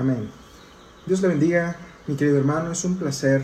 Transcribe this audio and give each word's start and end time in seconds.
Amén. 0.00 0.30
Dios 1.04 1.20
le 1.20 1.28
bendiga, 1.28 1.76
mi 2.06 2.16
querido 2.16 2.38
hermano. 2.38 2.72
Es 2.72 2.86
un 2.86 2.96
placer 2.96 3.42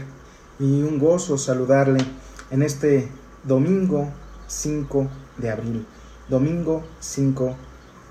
y 0.59 0.81
un 0.81 0.99
gozo 0.99 1.37
saludarle 1.37 2.03
en 2.51 2.63
este 2.63 3.11
domingo 3.45 4.09
5 4.47 5.07
de 5.37 5.51
abril. 5.51 5.87
Domingo 6.31 6.83
5 7.01 7.55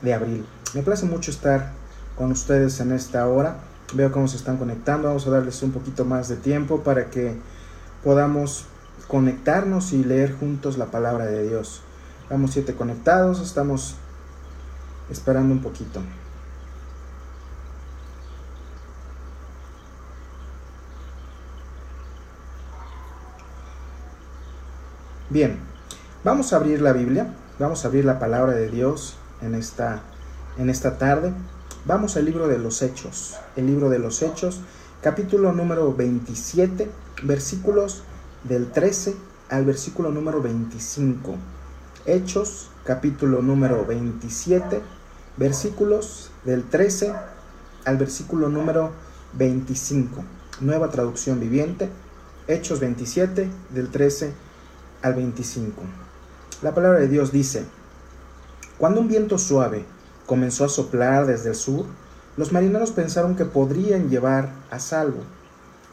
de 0.04 0.14
abril. 0.14 0.46
Me 0.76 0.84
place 0.84 1.08
mucho 1.08 1.32
estar 1.32 1.72
con 2.16 2.32
ustedes 2.32 2.80
en 2.82 2.92
esta 2.92 3.28
hora. 3.28 3.62
Veo 3.96 4.12
cómo 4.12 4.28
se 4.28 4.38
están 4.38 4.58
conectando. 4.58 5.08
Vamos 5.08 5.26
a 5.26 5.32
darles 5.32 5.64
un 5.64 5.72
poquito 5.72 6.06
más 6.06 6.30
de 6.30 6.36
tiempo 6.36 6.82
para 6.82 7.10
que 7.10 7.36
podamos 8.04 8.66
conectarnos 9.08 9.92
y 9.92 10.04
leer 10.04 10.36
juntos 10.38 10.78
la 10.78 10.86
palabra 10.86 11.26
de 11.26 11.48
Dios. 11.48 11.82
Vamos 12.30 12.52
siete 12.52 12.76
conectados, 12.76 13.42
estamos 13.42 13.96
esperando 15.10 15.52
un 15.52 15.64
poquito. 15.64 16.02
Bien, 25.36 25.58
vamos 26.24 26.54
a 26.54 26.56
abrir 26.56 26.82
la 26.82 26.94
Biblia, 26.94 27.28
vamos 27.60 27.84
a 27.84 27.90
abrir 27.90 28.06
la 28.06 28.20
palabra 28.20 28.54
de 28.54 28.70
Dios 28.70 29.18
en 29.42 29.54
esta, 29.54 30.02
en 30.58 30.70
esta 30.70 30.98
tarde. 30.98 31.34
Vamos 31.84 32.16
al 32.16 32.24
libro 32.24 32.48
de 32.48 32.58
los 32.58 32.82
Hechos, 32.82 33.36
el 33.58 33.68
libro 33.68 33.90
de 33.90 34.00
los 34.00 34.22
Hechos, 34.22 34.62
capítulo 35.02 35.52
número 35.52 35.94
27, 35.94 36.90
versículos 37.24 38.04
del 38.46 38.72
13 38.72 39.14
al 39.50 39.66
versículo 39.66 40.10
número 40.10 40.42
25. 40.42 41.36
Hechos, 42.06 42.70
capítulo 42.86 43.42
número 43.42 43.86
27, 43.86 44.82
versículos 45.36 46.32
del 46.46 46.64
13 46.64 47.14
al 47.84 47.98
versículo 47.98 48.48
número 48.48 48.94
25. 49.34 50.24
Nueva 50.62 50.92
traducción 50.92 51.42
viviente. 51.42 51.90
Hechos 52.48 52.80
27, 52.80 53.50
del 53.72 53.90
13 53.90 54.45
al 55.06 55.14
25. 55.14 55.82
La 56.64 56.74
palabra 56.74 57.00
de 57.00 57.08
Dios 57.08 57.32
dice, 57.32 57.64
Cuando 58.80 59.02
un 59.02 59.08
viento 59.08 59.38
suave 59.38 59.86
comenzó 60.26 60.66
a 60.66 60.70
soplar 60.70 61.28
desde 61.28 61.50
el 61.50 61.56
sur, 61.56 61.86
los 62.38 62.52
marineros 62.52 62.90
pensaron 62.90 63.36
que 63.36 63.46
podrían 63.46 64.10
llevar 64.10 64.50
a 64.72 64.80
salvo. 64.80 65.20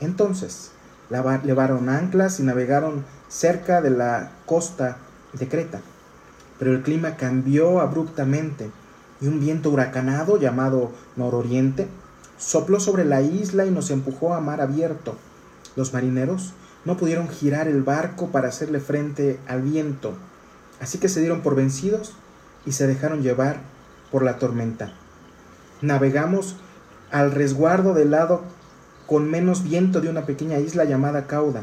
Entonces, 0.00 0.70
levaron 1.10 1.90
anclas 1.90 2.40
y 2.40 2.42
navegaron 2.42 3.04
cerca 3.28 3.82
de 3.82 3.90
la 3.90 4.30
costa 4.46 4.96
de 5.34 5.46
Creta. 5.46 5.80
Pero 6.58 6.72
el 6.72 6.82
clima 6.82 7.16
cambió 7.16 7.80
abruptamente 7.80 8.70
y 9.20 9.26
un 9.26 9.40
viento 9.40 9.68
huracanado 9.70 10.40
llamado 10.40 10.90
nororiente 11.16 11.86
sopló 12.38 12.80
sobre 12.80 13.04
la 13.04 13.20
isla 13.20 13.66
y 13.66 13.70
nos 13.70 13.90
empujó 13.90 14.34
a 14.34 14.40
mar 14.40 14.62
abierto. 14.62 15.16
Los 15.76 15.92
marineros 15.92 16.54
no 16.84 16.96
pudieron 16.96 17.28
girar 17.28 17.68
el 17.68 17.82
barco 17.82 18.28
para 18.28 18.48
hacerle 18.48 18.80
frente 18.80 19.38
al 19.46 19.62
viento, 19.62 20.14
así 20.80 20.98
que 20.98 21.08
se 21.08 21.20
dieron 21.20 21.42
por 21.42 21.54
vencidos 21.54 22.14
y 22.66 22.72
se 22.72 22.86
dejaron 22.86 23.22
llevar 23.22 23.60
por 24.10 24.22
la 24.22 24.38
tormenta. 24.38 24.92
Navegamos 25.80 26.56
al 27.10 27.32
resguardo 27.32 27.94
del 27.94 28.10
lado 28.10 28.42
con 29.06 29.30
menos 29.30 29.62
viento 29.64 30.00
de 30.00 30.08
una 30.08 30.26
pequeña 30.26 30.58
isla 30.58 30.84
llamada 30.84 31.26
Cauda, 31.26 31.62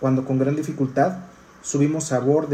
cuando 0.00 0.24
con 0.24 0.38
gran 0.38 0.56
dificultad 0.56 1.18
subimos 1.62 2.12
a, 2.12 2.20
bordo 2.20 2.52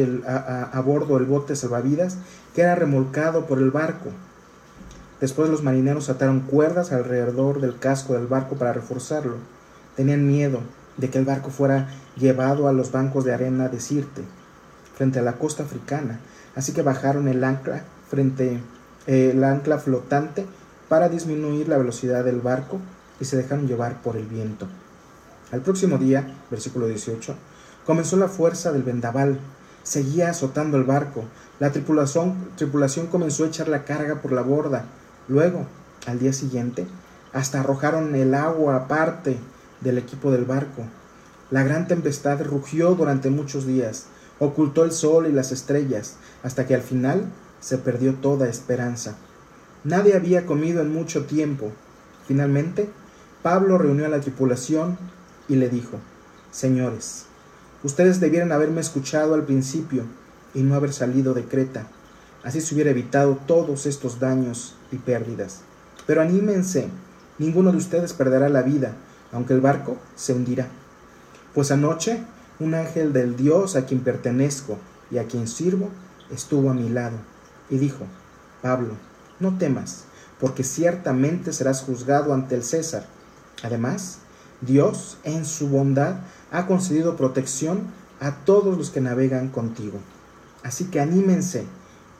el, 1.18 1.24
bote 1.26 1.56
salvavidas 1.56 2.16
que 2.54 2.62
era 2.62 2.74
remolcado 2.74 3.46
por 3.46 3.58
el 3.58 3.70
barco. 3.70 4.10
Después 5.20 5.50
los 5.50 5.62
marineros 5.62 6.08
ataron 6.08 6.40
cuerdas 6.40 6.92
alrededor 6.92 7.60
del 7.60 7.78
casco 7.78 8.14
del 8.14 8.26
barco 8.26 8.56
para 8.56 8.72
reforzarlo. 8.72 9.36
Tenían 9.96 10.26
miedo 10.26 10.60
de 10.96 11.10
que 11.10 11.18
el 11.18 11.24
barco 11.24 11.50
fuera 11.50 11.88
llevado 12.16 12.68
a 12.68 12.72
los 12.72 12.92
bancos 12.92 13.24
de 13.24 13.34
arena 13.34 13.68
de 13.68 13.80
Sirte, 13.80 14.22
frente 14.94 15.18
a 15.18 15.22
la 15.22 15.34
costa 15.34 15.62
africana, 15.62 16.20
así 16.54 16.72
que 16.72 16.82
bajaron 16.82 17.28
el 17.28 17.42
ancla 17.44 17.84
frente 18.08 18.60
eh, 19.06 19.30
el 19.32 19.42
ancla 19.42 19.78
flotante 19.78 20.46
para 20.88 21.08
disminuir 21.08 21.68
la 21.68 21.78
velocidad 21.78 22.24
del 22.24 22.40
barco 22.40 22.78
y 23.18 23.24
se 23.24 23.36
dejaron 23.36 23.66
llevar 23.66 24.02
por 24.02 24.16
el 24.16 24.26
viento. 24.26 24.68
Al 25.50 25.60
próximo 25.60 25.98
día, 25.98 26.36
versículo 26.50 26.86
18, 26.86 27.34
comenzó 27.86 28.16
la 28.16 28.28
fuerza 28.28 28.72
del 28.72 28.82
vendaval, 28.82 29.38
seguía 29.82 30.30
azotando 30.30 30.76
el 30.76 30.84
barco, 30.84 31.24
la 31.58 31.72
tripulación, 31.72 32.50
tripulación 32.56 33.06
comenzó 33.06 33.44
a 33.44 33.48
echar 33.48 33.68
la 33.68 33.84
carga 33.84 34.16
por 34.16 34.32
la 34.32 34.42
borda, 34.42 34.84
luego, 35.28 35.66
al 36.06 36.18
día 36.18 36.32
siguiente, 36.32 36.86
hasta 37.32 37.60
arrojaron 37.60 38.14
el 38.14 38.34
agua 38.34 38.76
aparte 38.76 39.38
del 39.82 39.98
equipo 39.98 40.30
del 40.30 40.44
barco. 40.44 40.84
La 41.50 41.62
gran 41.62 41.86
tempestad 41.86 42.42
rugió 42.42 42.94
durante 42.94 43.30
muchos 43.30 43.66
días, 43.66 44.06
ocultó 44.38 44.84
el 44.84 44.92
sol 44.92 45.26
y 45.26 45.32
las 45.32 45.52
estrellas, 45.52 46.16
hasta 46.42 46.66
que 46.66 46.74
al 46.74 46.82
final 46.82 47.24
se 47.60 47.78
perdió 47.78 48.14
toda 48.14 48.48
esperanza. 48.48 49.16
Nadie 49.84 50.14
había 50.14 50.46
comido 50.46 50.80
en 50.80 50.92
mucho 50.92 51.24
tiempo. 51.26 51.72
Finalmente, 52.26 52.88
Pablo 53.42 53.78
reunió 53.78 54.06
a 54.06 54.08
la 54.08 54.20
tripulación 54.20 54.96
y 55.48 55.56
le 55.56 55.68
dijo, 55.68 55.98
Señores, 56.50 57.26
ustedes 57.82 58.20
debieran 58.20 58.52
haberme 58.52 58.80
escuchado 58.80 59.34
al 59.34 59.44
principio 59.44 60.04
y 60.54 60.62
no 60.62 60.74
haber 60.74 60.92
salido 60.92 61.34
de 61.34 61.44
Creta. 61.44 61.86
Así 62.44 62.60
se 62.60 62.74
hubiera 62.74 62.90
evitado 62.90 63.38
todos 63.46 63.86
estos 63.86 64.20
daños 64.20 64.74
y 64.90 64.96
pérdidas. 64.96 65.62
Pero 66.06 66.20
anímense, 66.20 66.88
ninguno 67.38 67.72
de 67.72 67.78
ustedes 67.78 68.12
perderá 68.12 68.48
la 68.48 68.62
vida, 68.62 68.94
aunque 69.32 69.54
el 69.54 69.60
barco 69.60 69.96
se 70.14 70.32
hundirá. 70.32 70.68
Pues 71.54 71.70
anoche 71.70 72.22
un 72.60 72.74
ángel 72.74 73.12
del 73.12 73.36
Dios 73.36 73.76
a 73.76 73.86
quien 73.86 74.00
pertenezco 74.00 74.78
y 75.10 75.18
a 75.18 75.24
quien 75.24 75.48
sirvo 75.48 75.88
estuvo 76.30 76.70
a 76.70 76.74
mi 76.74 76.88
lado 76.88 77.16
y 77.68 77.78
dijo, 77.78 78.04
Pablo, 78.62 78.94
no 79.40 79.58
temas, 79.58 80.04
porque 80.40 80.62
ciertamente 80.62 81.52
serás 81.52 81.82
juzgado 81.82 82.32
ante 82.32 82.54
el 82.54 82.62
César 82.62 83.06
Además, 83.62 84.18
Dios, 84.60 85.18
en 85.24 85.44
su 85.44 85.68
bondad, 85.68 86.16
ha 86.50 86.66
concedido 86.66 87.16
protección 87.16 87.82
a 88.20 88.32
todos 88.44 88.76
los 88.76 88.90
que 88.90 89.00
navegan 89.00 89.48
contigo. 89.48 89.98
Así 90.62 90.86
que 90.86 91.00
anímense, 91.00 91.64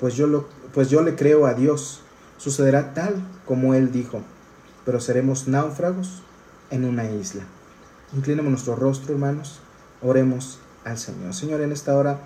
pues 0.01 0.15
yo, 0.15 0.49
pues 0.73 0.89
yo 0.89 1.03
le 1.03 1.17
creo 1.17 1.47
a 1.47 1.55
Dios. 1.55 2.01
Sucederá 2.39 2.95
tal 2.95 3.23
como 3.47 3.75
Él 3.75 3.93
dijo, 3.93 4.21
pero 4.85 5.01
seremos 5.01 5.49
náufragos 5.49 6.23
en 6.73 6.85
una 6.85 7.09
isla. 7.09 7.45
Inclinemos 8.17 8.51
nuestro 8.51 8.75
rostro, 8.75 9.15
hermanos, 9.15 9.61
oremos 10.03 10.59
al 10.85 10.99
Señor. 10.99 11.35
Señor, 11.35 11.61
en 11.61 11.71
esta 11.71 11.97
hora 11.97 12.19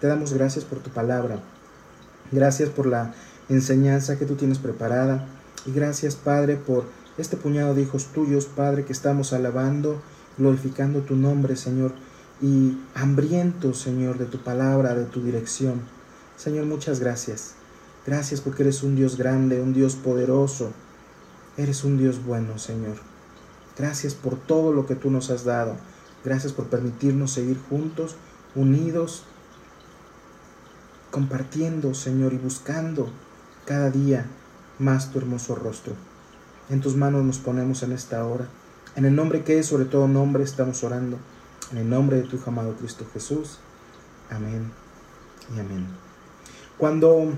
te 0.00 0.06
damos 0.06 0.32
gracias 0.32 0.64
por 0.64 0.78
tu 0.78 0.90
palabra. 0.90 1.40
Gracias 2.30 2.68
por 2.68 2.86
la 2.86 3.12
enseñanza 3.48 4.18
que 4.18 4.26
tú 4.26 4.36
tienes 4.36 4.58
preparada. 4.58 5.26
Y 5.66 5.72
gracias, 5.72 6.14
Padre, 6.14 6.56
por 6.56 6.84
este 7.18 7.36
puñado 7.36 7.74
de 7.74 7.82
hijos 7.82 8.06
tuyos, 8.06 8.46
Padre, 8.46 8.84
que 8.84 8.92
estamos 8.92 9.32
alabando, 9.32 10.00
glorificando 10.38 11.00
tu 11.00 11.16
nombre, 11.16 11.56
Señor, 11.56 11.92
y 12.42 12.78
hambrientos, 12.94 13.78
Señor, 13.78 14.18
de 14.18 14.26
tu 14.26 14.38
palabra, 14.38 14.94
de 14.94 15.04
tu 15.04 15.22
dirección. 15.22 15.80
Señor, 16.36 16.66
muchas 16.66 17.00
gracias. 17.00 17.54
Gracias 18.06 18.40
porque 18.40 18.64
eres 18.64 18.82
un 18.82 18.96
Dios 18.96 19.16
grande, 19.16 19.60
un 19.60 19.72
Dios 19.72 19.94
poderoso. 19.94 20.72
Eres 21.56 21.84
un 21.84 21.96
Dios 21.96 22.24
bueno, 22.24 22.58
Señor. 22.58 23.13
Gracias 23.76 24.14
por 24.14 24.36
todo 24.36 24.72
lo 24.72 24.86
que 24.86 24.94
tú 24.94 25.10
nos 25.10 25.30
has 25.30 25.44
dado. 25.44 25.76
Gracias 26.24 26.52
por 26.52 26.66
permitirnos 26.66 27.32
seguir 27.32 27.58
juntos, 27.68 28.16
unidos, 28.54 29.24
compartiendo, 31.10 31.94
Señor, 31.94 32.32
y 32.32 32.38
buscando 32.38 33.08
cada 33.66 33.90
día 33.90 34.26
más 34.78 35.10
tu 35.10 35.18
hermoso 35.18 35.54
rostro. 35.54 35.94
En 36.70 36.80
tus 36.80 36.96
manos 36.96 37.24
nos 37.24 37.38
ponemos 37.38 37.82
en 37.82 37.92
esta 37.92 38.24
hora. 38.24 38.46
En 38.96 39.04
el 39.04 39.14
nombre 39.14 39.44
que 39.44 39.58
es 39.58 39.66
sobre 39.66 39.84
todo 39.84 40.08
nombre 40.08 40.44
estamos 40.44 40.82
orando. 40.84 41.18
En 41.72 41.78
el 41.78 41.90
nombre 41.90 42.18
de 42.18 42.22
tu 42.22 42.38
amado 42.46 42.74
Cristo 42.76 43.06
Jesús. 43.12 43.58
Amén 44.30 44.70
y 45.54 45.60
amén. 45.60 45.86
Cuando 46.78 47.32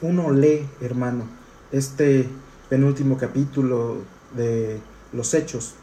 uno 0.00 0.30
lee, 0.32 0.68
hermano, 0.80 1.24
este 1.70 2.28
penúltimo 2.68 3.18
capítulo 3.18 3.98
de 4.34 4.80
los 5.12 5.34
hechos, 5.34 5.74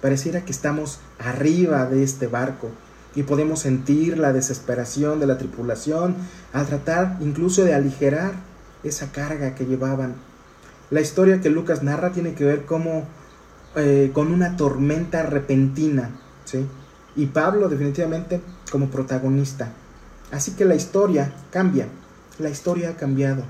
pareciera 0.00 0.44
que 0.44 0.52
estamos 0.52 1.00
arriba 1.18 1.86
de 1.86 2.02
este 2.02 2.26
barco 2.26 2.70
y 3.14 3.22
podemos 3.22 3.60
sentir 3.60 4.18
la 4.18 4.32
desesperación 4.32 5.20
de 5.20 5.26
la 5.26 5.38
tripulación 5.38 6.16
al 6.52 6.66
tratar 6.66 7.16
incluso 7.20 7.64
de 7.64 7.74
aligerar 7.74 8.32
esa 8.84 9.10
carga 9.10 9.54
que 9.54 9.66
llevaban 9.66 10.14
la 10.90 11.02
historia 11.02 11.40
que 11.40 11.50
Lucas 11.50 11.82
narra 11.82 12.12
tiene 12.12 12.34
que 12.34 12.44
ver 12.44 12.64
como 12.64 13.04
eh, 13.76 14.10
con 14.14 14.32
una 14.32 14.56
tormenta 14.56 15.22
repentina, 15.22 16.10
¿sí? 16.44 16.66
Y 17.14 17.26
Pablo 17.26 17.68
definitivamente 17.68 18.40
como 18.70 18.88
protagonista. 18.88 19.72
Así 20.30 20.52
que 20.52 20.64
la 20.64 20.74
historia 20.74 21.32
cambia, 21.50 21.88
la 22.38 22.48
historia 22.48 22.90
ha 22.90 22.96
cambiado. 22.96 23.42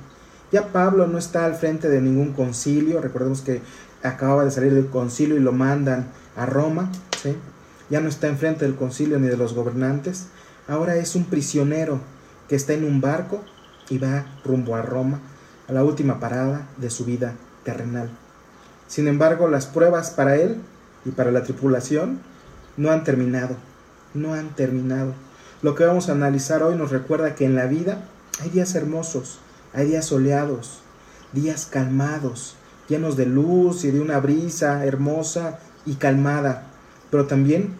Ya 0.50 0.72
Pablo 0.72 1.06
no 1.06 1.18
está 1.18 1.44
al 1.44 1.54
frente 1.54 1.88
de 1.88 2.00
ningún 2.00 2.32
concilio, 2.32 3.00
recordemos 3.00 3.42
que 3.42 3.60
acababa 4.02 4.44
de 4.44 4.50
salir 4.50 4.74
del 4.74 4.88
concilio 4.88 5.36
y 5.36 5.40
lo 5.40 5.52
mandan 5.52 6.08
a 6.36 6.46
Roma, 6.46 6.90
¿sí? 7.22 7.36
ya 7.90 8.00
no 8.00 8.08
está 8.08 8.28
enfrente 8.28 8.64
del 8.64 8.76
concilio 8.76 9.18
ni 9.18 9.28
de 9.28 9.36
los 9.36 9.54
gobernantes, 9.54 10.26
ahora 10.66 10.96
es 10.96 11.14
un 11.14 11.24
prisionero 11.24 12.00
que 12.48 12.56
está 12.56 12.74
en 12.74 12.84
un 12.84 13.00
barco 13.00 13.42
y 13.88 13.98
va 13.98 14.26
rumbo 14.44 14.76
a 14.76 14.82
Roma, 14.82 15.20
a 15.68 15.72
la 15.72 15.84
última 15.84 16.20
parada 16.20 16.66
de 16.76 16.90
su 16.90 17.04
vida 17.04 17.34
terrenal. 17.64 18.10
Sin 18.86 19.08
embargo, 19.08 19.48
las 19.48 19.66
pruebas 19.66 20.10
para 20.10 20.36
él 20.36 20.56
y 21.04 21.10
para 21.10 21.30
la 21.30 21.42
tripulación 21.42 22.20
no 22.76 22.90
han 22.90 23.04
terminado, 23.04 23.56
no 24.14 24.34
han 24.34 24.50
terminado. 24.50 25.12
Lo 25.60 25.74
que 25.74 25.84
vamos 25.84 26.08
a 26.08 26.12
analizar 26.12 26.62
hoy 26.62 26.76
nos 26.76 26.90
recuerda 26.90 27.34
que 27.34 27.44
en 27.44 27.54
la 27.54 27.66
vida 27.66 28.02
hay 28.40 28.50
días 28.50 28.74
hermosos, 28.74 29.40
hay 29.74 29.88
días 29.88 30.06
soleados, 30.06 30.80
días 31.32 31.66
calmados, 31.66 32.54
llenos 32.88 33.16
de 33.16 33.26
luz 33.26 33.84
y 33.84 33.90
de 33.90 34.00
una 34.00 34.18
brisa 34.18 34.84
hermosa 34.84 35.58
y 35.86 35.94
calmada, 35.94 36.64
pero 37.10 37.26
también 37.26 37.74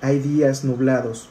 hay 0.00 0.18
días 0.18 0.64
nublados, 0.64 1.28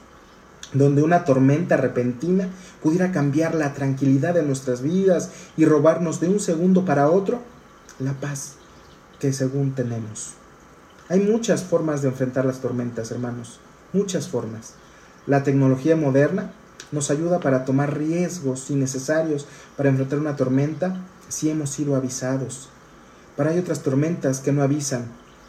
donde 0.73 1.01
una 1.01 1.25
tormenta 1.25 1.77
repentina 1.77 2.49
pudiera 2.81 3.11
cambiar 3.11 3.55
la 3.55 3.73
tranquilidad 3.73 4.33
de 4.33 4.43
nuestras 4.43 4.81
vidas 4.81 5.31
y 5.57 5.65
robarnos 5.65 6.19
de 6.19 6.29
un 6.29 6.39
segundo 6.39 6.85
para 6.85 7.09
otro 7.09 7.39
la 7.99 8.13
paz 8.13 8.53
que 9.19 9.33
según 9.33 9.75
tenemos. 9.75 10.33
Hay 11.09 11.19
muchas 11.21 11.63
formas 11.63 12.01
de 12.01 12.09
enfrentar 12.09 12.45
las 12.45 12.61
tormentas, 12.61 13.11
hermanos, 13.11 13.59
muchas 13.93 14.27
formas. 14.27 14.75
La 15.25 15.43
tecnología 15.43 15.95
moderna 15.95 16.51
nos 16.91 17.11
ayuda 17.11 17.39
para 17.39 17.65
tomar 17.65 17.97
riesgos 17.97 18.69
innecesarios 18.69 19.47
para 19.75 19.89
enfrentar 19.89 20.19
una 20.19 20.35
tormenta 20.35 21.01
si 21.27 21.49
hemos 21.49 21.71
sido 21.71 21.95
avisados. 21.95 22.69
Pero 23.39 23.51
hay 23.51 23.59
otras 23.59 23.83
tormentas 23.83 24.41
que 24.41 24.51
no 24.51 24.63
avisan 24.63 25.05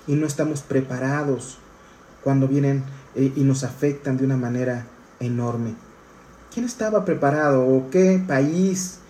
y 0.07 0.15
no 0.15 0.25
estamos 0.25 0.61
preparados 0.61 1.59
cuando 2.23 2.47
vienen 2.47 2.85
eh, 3.17 3.33
y 3.35 3.41
nos 3.41 3.65
afectan 3.65 4.17
de 4.17 4.25
una 4.25 4.37
manera 4.37 4.87
enorme. 5.19 5.75
¿Quién 6.55 6.67
estaba 6.67 7.05
preparado 7.05 7.67
o 7.67 7.91
qué 7.91 8.23
país 8.25 9.01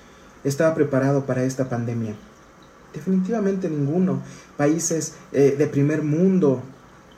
estaba 0.44 0.74
preparado 0.74 1.26
para 1.26 1.44
esta 1.44 1.68
pandemia? 1.68 2.14
Definitivamente 2.94 3.68
ninguno. 3.68 4.22
Países 4.56 5.12
eh, 5.32 5.56
de 5.58 5.66
primer 5.66 6.02
mundo. 6.02 6.62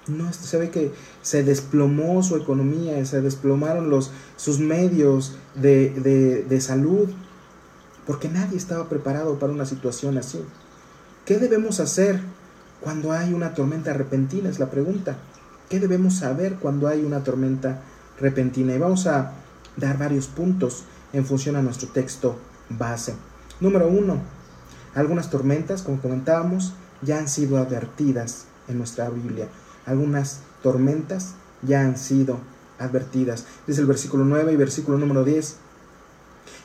No, 0.08 0.32
se 0.32 0.58
ve 0.58 0.70
que 0.70 0.92
se 1.22 1.44
desplomó 1.44 2.24
su 2.24 2.34
economía, 2.34 3.06
se 3.06 3.20
desplomaron 3.20 3.88
los, 3.88 4.10
sus 4.34 4.58
medios 4.58 5.36
de, 5.54 6.44
de 6.48 6.60
salud, 6.60 7.08
porque 8.04 8.28
nadie 8.28 8.58
estaba 8.58 8.88
preparado 8.88 9.38
para 9.38 9.52
una 9.52 9.64
situación 9.64 10.18
así. 10.18 10.44
¿Qué 11.24 11.38
debemos 11.38 11.78
hacer 11.78 12.20
cuando 12.80 13.12
hay 13.12 13.32
una 13.32 13.54
tormenta 13.54 13.92
repentina? 13.92 14.48
Es 14.48 14.58
la 14.58 14.70
pregunta. 14.70 15.16
¿Qué 15.69 15.78
debemos 15.78 16.16
saber 16.16 16.56
cuando 16.56 16.88
hay 16.88 17.04
una 17.04 17.22
tormenta 17.22 17.80
repentina? 18.19 18.74
Y 18.74 18.78
vamos 18.78 19.06
a 19.06 19.30
dar 19.76 19.98
varios 19.98 20.26
puntos 20.26 20.82
en 21.12 21.24
función 21.24 21.54
a 21.54 21.62
nuestro 21.62 21.88
texto 21.90 22.36
base. 22.70 23.14
Número 23.60 23.86
uno, 23.86 24.16
algunas 24.96 25.30
tormentas, 25.30 25.82
como 25.82 26.00
comentábamos, 26.00 26.72
ya 27.02 27.19
han 27.19 27.28
sido 27.28 27.58
advertidas 27.58 28.46
en 28.66 28.78
nuestra 28.78 29.08
Biblia. 29.08 29.46
Algunas 29.86 30.40
tormentas 30.60 31.34
ya 31.62 31.82
han 31.82 31.98
sido 31.98 32.40
advertidas. 32.80 33.46
Dice 33.69 33.80
el 33.80 33.86
versículo 33.86 34.24
9 34.24 34.54
y 34.54 34.56
versículo 34.56 34.98
número 34.98 35.22
10. 35.22 35.56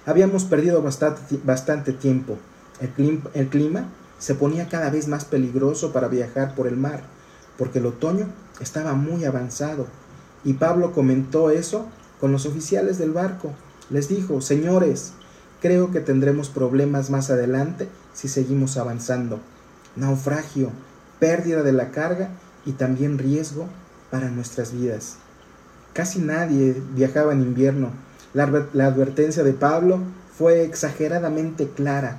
Habíamos 0.08 0.46
perdido 0.46 0.82
bastante, 0.82 1.40
bastante 1.44 1.94
tiempo. 1.94 2.40
El 2.82 2.90
clima, 2.90 3.22
el 3.36 3.50
clima 3.50 3.86
se 4.20 4.36
ponía 4.36 4.70
cada 4.70 4.90
vez 4.90 5.08
más 5.08 5.26
peligroso 5.26 5.94
para 5.94 6.08
viajar 6.08 6.56
por 6.56 6.68
el 6.68 6.78
mar, 6.78 7.02
porque 7.58 7.80
el 7.80 7.86
otoño 7.86 8.28
estaba 8.60 8.94
muy 8.94 9.26
avanzado. 9.26 9.88
Y 10.44 10.54
Pablo 10.54 10.92
comentó 10.92 11.50
eso 11.50 11.88
con 12.20 12.32
los 12.32 12.46
oficiales 12.46 12.98
del 12.98 13.12
barco. 13.12 13.54
Les 13.90 14.08
dijo, 14.08 14.42
señores, 14.42 15.14
creo 15.62 15.92
que 15.92 16.00
tendremos 16.00 16.50
problemas 16.50 17.10
más 17.10 17.30
adelante 17.30 17.88
si 18.14 18.28
seguimos 18.28 18.78
avanzando. 18.78 19.40
Naufragio, 19.96 20.72
pérdida 21.20 21.64
de 21.64 21.74
la 21.74 21.92
carga 21.92 22.30
y 22.66 22.74
también 22.74 23.18
riesgo 23.18 23.68
para 24.12 24.30
nuestras 24.30 24.74
vidas. 24.74 25.18
Casi 25.94 26.20
nadie 26.20 26.82
viajaba 26.94 27.34
en 27.34 27.42
invierno. 27.42 27.92
La, 28.34 28.44
advertencia 28.44 29.44
de 29.44 29.54
Pablo 29.54 30.00
fue 30.38 30.64
exageradamente 30.64 31.70
clara. 31.70 32.18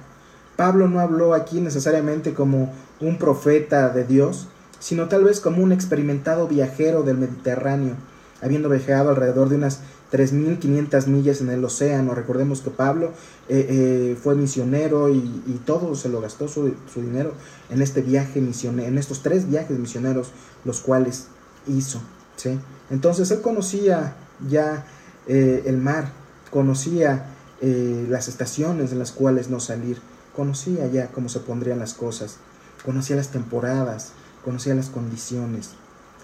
Pablo 0.58 0.88
no 0.88 0.98
habló 0.98 1.34
aquí 1.34 1.60
necesariamente 1.60 2.34
como 2.34 2.74
un 3.00 3.16
profeta 3.16 3.90
de 3.90 4.02
Dios, 4.02 4.48
sino 4.80 5.06
tal 5.06 5.22
vez 5.22 5.38
como 5.38 5.62
un 5.62 5.70
experimentado 5.70 6.48
viajero 6.48 7.04
del 7.04 7.16
Mediterráneo, 7.16 7.94
habiendo 8.42 8.68
viajado 8.68 9.10
alrededor 9.10 9.50
de 9.50 9.54
unas 9.54 9.82
3.500 10.10 11.06
millas 11.06 11.40
en 11.42 11.50
el 11.50 11.64
océano. 11.64 12.12
Recordemos 12.12 12.60
que 12.60 12.70
Pablo 12.70 13.12
eh, 13.48 13.66
eh, 13.70 14.18
fue 14.20 14.34
misionero 14.34 15.08
y, 15.08 15.60
todo 15.64 15.94
se 15.94 16.08
lo 16.08 16.20
gastó 16.20 16.48
su, 16.48 16.74
dinero 16.96 17.34
en 17.70 17.80
este 17.80 18.02
viaje 18.02 18.40
misionero, 18.40 18.88
en 18.88 18.98
estos 18.98 19.22
tres 19.22 19.48
viajes 19.48 19.78
misioneros, 19.78 20.32
los 20.64 20.80
cuales 20.80 21.28
hizo. 21.68 22.00
¿sí? 22.34 22.58
Entonces 22.90 23.30
él 23.30 23.42
conocía 23.42 24.16
ya 24.48 24.84
eh, 25.28 25.62
el 25.66 25.76
mar, 25.76 26.10
conocía 26.50 27.34
las 27.60 28.26
estaciones 28.28 28.90
en 28.90 29.00
las 29.00 29.10
cuales 29.10 29.50
no 29.50 29.58
salir, 29.58 30.00
conocía 30.38 30.86
ya 30.86 31.08
cómo 31.08 31.28
se 31.28 31.40
pondrían 31.40 31.80
las 31.80 31.92
cosas, 31.92 32.36
conocía 32.84 33.16
las 33.16 33.28
temporadas, 33.28 34.12
conocía 34.44 34.74
las 34.74 34.88
condiciones 34.88 35.72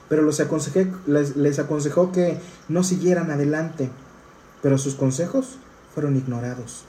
pero 0.09 0.23
los 0.23 0.41
aconsejé, 0.41 0.93
les, 1.07 1.59
aconsejó 1.59 2.13
que 2.13 2.39
no 2.69 2.85
siguieran 2.85 3.31
adelante, 3.31 3.91
pero 4.63 4.79
sus 4.79 4.95
consejos 4.95 5.57
fueron 5.95 6.17
ignorados. 6.17 6.85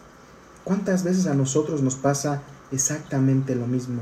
¿Cuántas 0.63 1.03
veces 1.03 1.27
a 1.27 1.33
nosotros 1.33 1.81
nos 1.81 1.95
pasa 1.95 2.41
exactamente 2.71 3.55
lo 3.55 3.67
mismo? 3.67 4.01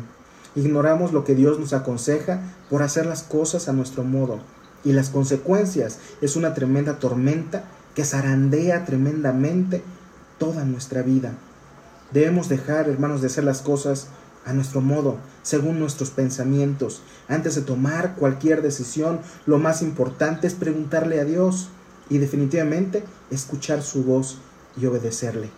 Ignoramos 0.55 1.13
lo 1.13 1.23
que 1.23 1.35
Dios 1.35 1.59
nos 1.59 1.73
aconseja 1.73 2.41
por 2.69 2.83
hacer 2.83 3.05
las 3.05 3.23
cosas 3.23 3.67
a 3.67 3.73
nuestro 3.73 4.03
modo. 4.03 4.39
Y 4.83 4.93
las 4.93 5.09
consecuencias 5.09 5.99
es 6.21 6.35
una 6.35 6.53
tremenda 6.53 6.99
tormenta 6.99 7.63
que 7.95 8.05
zarandea 8.05 8.85
tremendamente 8.85 9.83
toda 10.37 10.65
nuestra 10.65 11.01
vida. 11.01 11.33
Debemos 12.13 12.47
dejar, 12.49 12.87
hermanos, 12.89 13.21
de 13.21 13.27
hacer 13.27 13.43
las 13.43 13.61
cosas 13.61 14.07
a 14.45 14.53
nuestro 14.53 14.81
modo, 14.81 15.17
según 15.41 15.79
nuestros 15.79 16.09
pensamientos. 16.09 17.01
Antes 17.27 17.55
de 17.55 17.61
tomar 17.61 18.15
cualquier 18.15 18.61
decisión, 18.61 19.19
lo 19.45 19.57
más 19.57 19.81
importante 19.81 20.47
es 20.47 20.53
preguntarle 20.53 21.19
a 21.19 21.25
Dios 21.25 21.69
y 22.09 22.17
definitivamente 22.17 23.03
escuchar 23.31 23.81
su 23.81 24.03
voz 24.03 24.37
y 24.79 24.85
obedecerle. 24.85 25.49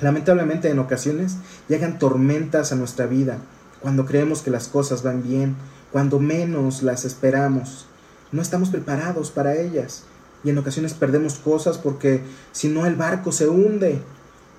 Lamentablemente 0.00 0.68
en 0.68 0.78
ocasiones 0.78 1.36
llegan 1.68 1.98
tormentas 1.98 2.70
a 2.70 2.76
nuestra 2.76 3.06
vida 3.06 3.38
cuando 3.80 4.04
creemos 4.04 4.42
que 4.42 4.50
las 4.50 4.68
cosas 4.68 5.02
van 5.02 5.22
bien, 5.22 5.56
cuando 5.90 6.18
menos 6.18 6.82
las 6.82 7.04
esperamos. 7.04 7.86
No 8.32 8.42
estamos 8.42 8.68
preparados 8.68 9.30
para 9.30 9.54
ellas 9.54 10.02
y 10.44 10.50
en 10.50 10.58
ocasiones 10.58 10.92
perdemos 10.92 11.34
cosas 11.34 11.78
porque 11.78 12.22
si 12.52 12.68
no 12.68 12.84
el 12.86 12.96
barco 12.96 13.32
se 13.32 13.48
hunde. 13.48 14.02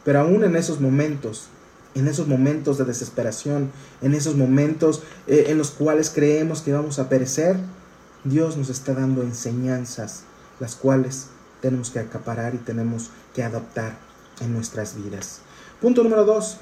Pero 0.08 0.22
aún 0.22 0.46
en 0.46 0.56
esos 0.56 0.80
momentos 0.80 1.50
en 1.94 2.08
esos 2.08 2.28
momentos 2.28 2.78
de 2.78 2.86
desesperación, 2.86 3.72
en 4.02 4.14
esos 4.14 4.36
momentos 4.36 5.02
eh, 5.26 5.48
en 5.48 5.58
los 5.58 5.72
cuales 5.72 6.12
creemos 6.12 6.62
que 6.62 6.72
vamos 6.72 7.00
a 7.00 7.10
perecer, 7.10 7.58
Dios 8.24 8.56
nos 8.56 8.70
está 8.70 8.94
dando 8.94 9.22
enseñanzas, 9.22 10.22
las 10.60 10.76
cuales 10.76 11.28
tenemos 11.60 11.90
que 11.90 12.00
acaparar 12.00 12.56
y 12.56 12.60
tenemos 12.60 13.10
que 13.34 13.44
adoptar 13.44 13.98
en 14.40 14.54
nuestras 14.54 14.96
vidas. 14.96 15.40
Punto 15.82 16.04
número 16.04 16.24
dos, 16.24 16.58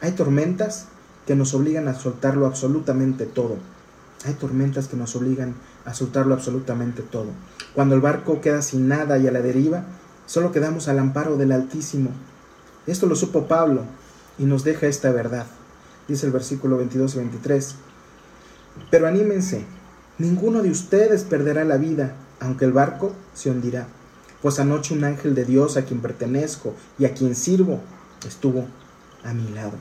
hay 0.00 0.12
tormentas 0.12 0.86
que 1.26 1.34
nos 1.34 1.52
obligan 1.52 1.88
a 1.88 1.94
soltarlo 1.94 2.46
absolutamente 2.46 3.26
todo. 3.26 3.56
Hay 4.24 4.34
tormentas 4.34 4.88
que 4.88 4.96
nos 4.96 5.14
obligan 5.16 5.54
a 5.84 5.92
soltarlo 5.92 6.32
absolutamente 6.32 7.02
todo. 7.02 7.28
Cuando 7.74 7.94
el 7.94 8.00
barco 8.00 8.40
queda 8.40 8.62
sin 8.62 8.88
nada 8.88 9.18
y 9.18 9.26
a 9.26 9.32
la 9.32 9.42
deriva, 9.42 9.84
solo 10.26 10.52
quedamos 10.52 10.88
al 10.88 11.00
amparo 11.00 11.36
del 11.36 11.52
Altísimo. 11.52 12.10
Esto 12.86 13.06
lo 13.06 13.14
supo 13.14 13.46
Pablo 13.46 13.82
y 14.38 14.44
nos 14.44 14.64
deja 14.64 14.86
esta 14.86 15.10
verdad. 15.10 15.46
Dice 16.08 16.26
el 16.26 16.32
versículo 16.32 16.78
22 16.78 17.14
y 17.14 17.18
23. 17.18 17.74
Pero 18.90 19.06
anímense, 19.06 19.64
ninguno 20.18 20.62
de 20.62 20.70
ustedes 20.70 21.24
perderá 21.24 21.64
la 21.64 21.76
vida, 21.76 22.14
aunque 22.40 22.64
el 22.64 22.72
barco 22.72 23.12
se 23.34 23.50
hundirá. 23.50 23.86
Pues 24.42 24.58
anoche 24.58 24.94
un 24.94 25.04
ángel 25.04 25.34
de 25.34 25.44
Dios 25.44 25.76
a 25.76 25.84
quien 25.84 26.00
pertenezco 26.00 26.74
y 26.98 27.04
a 27.04 27.12
quien 27.12 27.34
sirvo 27.34 27.80
estuvo 28.26 28.66
a 29.24 29.34
mi 29.34 29.48
lado. 29.50 29.72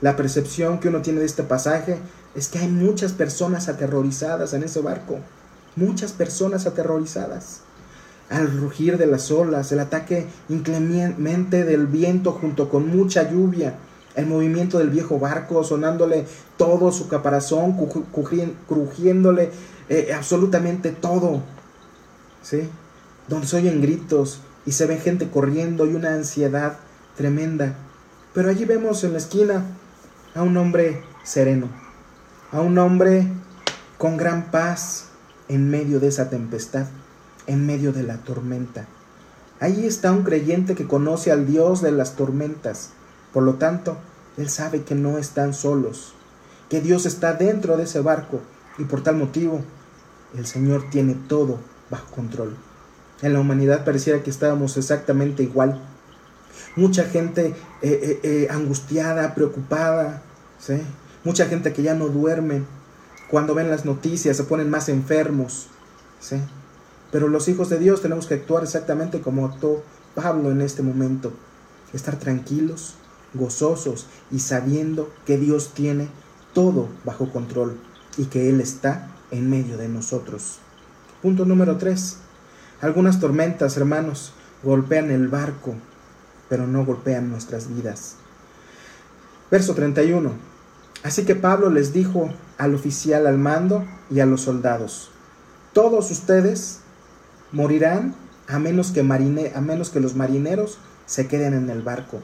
La 0.00 0.16
percepción 0.16 0.80
que 0.80 0.88
uno 0.88 1.02
tiene 1.02 1.20
de 1.20 1.26
este 1.26 1.42
pasaje 1.42 1.98
es 2.34 2.48
que 2.48 2.58
hay 2.58 2.68
muchas 2.68 3.12
personas 3.12 3.68
aterrorizadas 3.68 4.52
en 4.54 4.64
ese 4.64 4.80
barco. 4.80 5.18
Muchas 5.76 6.12
personas 6.12 6.66
aterrorizadas. 6.66 7.60
Al 8.30 8.50
rugir 8.58 8.96
de 8.96 9.06
las 9.06 9.30
olas, 9.30 9.70
el 9.72 9.80
ataque 9.80 10.26
inclemente 10.48 11.64
del 11.64 11.86
viento 11.86 12.32
junto 12.32 12.70
con 12.70 12.88
mucha 12.88 13.30
lluvia, 13.30 13.74
el 14.14 14.26
movimiento 14.26 14.78
del 14.78 14.88
viejo 14.90 15.18
barco, 15.18 15.62
sonándole 15.64 16.24
todo 16.56 16.92
su 16.92 17.08
caparazón, 17.08 17.76
crujiéndole 18.68 19.50
eh, 19.88 20.12
absolutamente 20.16 20.92
todo. 20.92 21.42
¿Sí? 22.42 22.68
Donde 23.28 23.46
se 23.46 23.56
oyen 23.56 23.82
gritos 23.82 24.40
y 24.64 24.72
se 24.72 24.86
ve 24.86 24.96
gente 24.96 25.28
corriendo 25.28 25.86
y 25.86 25.94
una 25.94 26.14
ansiedad 26.14 26.78
tremenda. 27.16 27.74
Pero 28.32 28.50
allí 28.50 28.64
vemos 28.64 29.02
en 29.04 29.12
la 29.12 29.18
esquina 29.18 29.64
a 30.34 30.42
un 30.42 30.56
hombre 30.56 31.02
sereno, 31.24 31.66
a 32.52 32.60
un 32.60 32.78
hombre 32.78 33.26
con 33.98 34.16
gran 34.16 34.50
paz 34.50 35.06
en 35.48 35.68
medio 35.68 36.00
de 36.00 36.08
esa 36.08 36.30
tempestad, 36.30 36.86
en 37.50 37.66
medio 37.66 37.92
de 37.92 38.04
la 38.04 38.18
tormenta. 38.18 38.86
Ahí 39.58 39.84
está 39.84 40.12
un 40.12 40.22
creyente 40.22 40.74
que 40.76 40.86
conoce 40.86 41.32
al 41.32 41.46
Dios 41.46 41.82
de 41.82 41.90
las 41.90 42.14
tormentas. 42.14 42.90
Por 43.32 43.42
lo 43.42 43.54
tanto, 43.54 43.98
él 44.36 44.48
sabe 44.48 44.82
que 44.82 44.94
no 44.94 45.18
están 45.18 45.52
solos, 45.52 46.14
que 46.68 46.80
Dios 46.80 47.06
está 47.06 47.32
dentro 47.32 47.76
de 47.76 47.84
ese 47.84 48.00
barco 48.00 48.40
y 48.78 48.84
por 48.84 49.02
tal 49.02 49.16
motivo 49.16 49.62
el 50.36 50.46
Señor 50.46 50.88
tiene 50.90 51.14
todo 51.28 51.58
bajo 51.90 52.14
control. 52.14 52.56
En 53.20 53.32
la 53.32 53.40
humanidad 53.40 53.84
pareciera 53.84 54.22
que 54.22 54.30
estábamos 54.30 54.76
exactamente 54.76 55.42
igual. 55.42 55.82
Mucha 56.76 57.04
gente 57.04 57.46
eh, 57.46 57.54
eh, 57.82 58.20
eh, 58.22 58.48
angustiada, 58.48 59.34
preocupada, 59.34 60.22
¿sí? 60.60 60.80
mucha 61.24 61.46
gente 61.46 61.72
que 61.72 61.82
ya 61.82 61.94
no 61.94 62.08
duerme, 62.08 62.62
cuando 63.28 63.54
ven 63.54 63.70
las 63.70 63.84
noticias 63.84 64.36
se 64.36 64.44
ponen 64.44 64.70
más 64.70 64.88
enfermos. 64.88 65.66
¿sí? 66.20 66.36
Pero 67.10 67.28
los 67.28 67.48
hijos 67.48 67.68
de 67.68 67.78
Dios 67.78 68.02
tenemos 68.02 68.26
que 68.26 68.34
actuar 68.34 68.62
exactamente 68.62 69.20
como 69.20 69.46
actuó 69.46 69.82
Pablo 70.14 70.50
en 70.50 70.60
este 70.60 70.82
momento. 70.82 71.32
Estar 71.92 72.16
tranquilos, 72.16 72.94
gozosos 73.34 74.06
y 74.30 74.40
sabiendo 74.40 75.10
que 75.26 75.38
Dios 75.38 75.72
tiene 75.74 76.08
todo 76.54 76.88
bajo 77.04 77.30
control 77.30 77.76
y 78.16 78.26
que 78.26 78.48
Él 78.48 78.60
está 78.60 79.08
en 79.30 79.50
medio 79.50 79.76
de 79.76 79.88
nosotros. 79.88 80.58
Punto 81.22 81.44
número 81.44 81.76
3. 81.76 82.16
Algunas 82.80 83.20
tormentas, 83.20 83.76
hermanos, 83.76 84.32
golpean 84.62 85.10
el 85.10 85.28
barco, 85.28 85.74
pero 86.48 86.66
no 86.66 86.84
golpean 86.84 87.30
nuestras 87.30 87.68
vidas. 87.74 88.16
Verso 89.50 89.74
31. 89.74 90.32
Así 91.02 91.24
que 91.24 91.34
Pablo 91.34 91.70
les 91.70 91.92
dijo 91.92 92.30
al 92.58 92.74
oficial 92.74 93.26
al 93.26 93.38
mando 93.38 93.84
y 94.10 94.20
a 94.20 94.26
los 94.26 94.42
soldados, 94.42 95.10
todos 95.72 96.10
ustedes 96.10 96.79
morirán 97.52 98.14
a 98.48 98.58
menos 98.58 98.90
que, 98.90 99.00
a 99.00 99.60
menos 99.60 99.90
que 99.90 100.00
los 100.00 100.14
marineros 100.14 100.78
se 101.06 101.26
queden 101.26 101.54
en 101.54 101.70
el 101.70 101.82
barco 101.82 102.20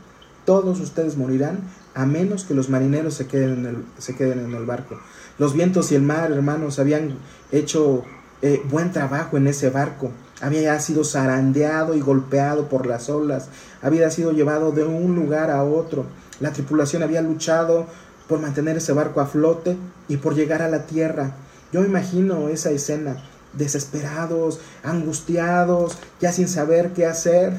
todos 0.47 0.81
ustedes 0.81 1.19
morirán 1.19 1.59
a 1.95 2.07
menos 2.07 2.45
que 2.45 2.55
los 2.55 2.71
marineros 2.71 3.15
se 3.15 3.27
queden 3.27 3.59
en 3.59 3.67
el, 3.67 3.85
se 3.99 4.15
queden 4.15 4.39
en 4.39 4.55
el 4.55 4.65
barco. 4.65 4.99
Los 5.39 5.53
vientos 5.53 5.93
y 5.93 5.97
el 5.97 6.03
mar, 6.03 6.33
hermanos, 6.33 6.79
habían 6.79 7.19
hecho 7.53 8.05
eh, 8.41 8.63
buen 8.71 8.93
trabajo 8.93 9.37
en 9.37 9.49
ese 9.49 9.69
barco. 9.69 10.11
Había 10.41 10.79
sido 10.81 11.05
zarandeado 11.05 11.95
y 11.95 12.01
golpeado 12.01 12.69
por 12.69 12.87
las 12.87 13.11
olas. 13.11 13.49
Había 13.83 14.11
sido 14.11 14.33
llevado 14.33 14.73
de 14.73 14.85
un 14.85 15.15
lugar 15.15 15.51
a 15.51 15.65
otro. 15.65 16.07
La 16.41 16.53
tripulación 16.53 17.03
había 17.03 17.23
luchado 17.23 17.87
por 18.29 18.41
mantener 18.41 18.77
ese 18.77 18.93
barco 18.93 19.21
a 19.21 19.27
flote 19.27 19.77
y 20.09 20.19
por 20.19 20.35
llegar 20.35 20.63
a 20.63 20.69
la 20.69 20.87
tierra. 20.87 21.33
Yo 21.73 21.85
imagino 21.85 22.49
esa 22.49 22.71
escena, 22.71 23.17
desesperados, 23.57 24.61
angustiados, 24.83 25.99
ya 26.21 26.33
sin 26.33 26.49
saber 26.49 26.93
qué 26.93 27.07
hacer. 27.07 27.55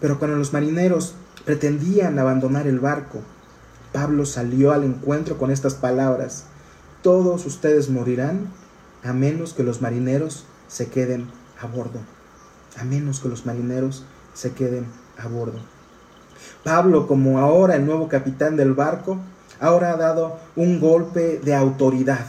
Pero 0.00 0.18
cuando 0.18 0.36
los 0.36 0.52
marineros 0.52 1.14
pretendían 1.46 2.18
abandonar 2.18 2.66
el 2.66 2.80
barco. 2.80 3.20
Pablo 3.92 4.26
salió 4.26 4.72
al 4.72 4.84
encuentro 4.84 5.38
con 5.38 5.50
estas 5.50 5.74
palabras, 5.74 6.44
todos 7.02 7.46
ustedes 7.46 7.88
morirán 7.88 8.48
a 9.04 9.12
menos 9.12 9.54
que 9.54 9.62
los 9.62 9.80
marineros 9.80 10.44
se 10.66 10.88
queden 10.88 11.28
a 11.60 11.66
bordo, 11.66 12.00
a 12.76 12.84
menos 12.84 13.20
que 13.20 13.28
los 13.28 13.46
marineros 13.46 14.04
se 14.34 14.52
queden 14.52 14.86
a 15.16 15.28
bordo. 15.28 15.60
Pablo, 16.64 17.06
como 17.06 17.38
ahora 17.38 17.76
el 17.76 17.86
nuevo 17.86 18.08
capitán 18.08 18.56
del 18.56 18.74
barco, 18.74 19.18
ahora 19.60 19.92
ha 19.92 19.96
dado 19.96 20.40
un 20.56 20.80
golpe 20.80 21.38
de 21.38 21.54
autoridad, 21.54 22.26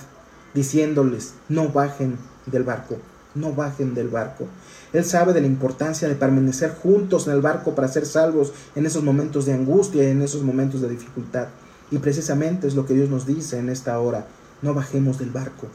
diciéndoles, 0.54 1.34
no 1.50 1.70
bajen 1.70 2.18
del 2.52 2.64
barco, 2.64 2.98
no 3.36 3.54
bajen 3.54 3.94
del 3.94 4.08
barco. 4.10 4.46
Él 4.94 5.06
sabe 5.06 5.34
de 5.34 5.42
la 5.42 5.48
importancia 5.48 6.08
de 6.08 6.16
permanecer 6.16 6.76
juntos 6.76 7.28
en 7.28 7.34
el 7.34 7.42
barco 7.42 7.76
para 7.76 7.88
ser 7.88 8.06
salvos 8.06 8.54
en 8.76 8.86
esos 8.86 9.04
momentos 9.04 9.46
de 9.46 9.54
angustia 9.54 10.04
y 10.04 10.08
en 10.08 10.22
esos 10.22 10.42
momentos 10.42 10.82
de 10.82 10.90
dificultad. 10.90 11.48
Y 11.92 12.00
precisamente 12.00 12.68
es 12.68 12.76
lo 12.76 12.86
que 12.86 12.94
Dios 12.94 13.10
nos 13.10 13.26
dice 13.26 13.60
en 13.60 13.70
esta 13.70 14.00
hora. 14.00 14.26
No 14.62 14.74
bajemos 14.74 15.20
del 15.20 15.30
barco. 15.30 15.68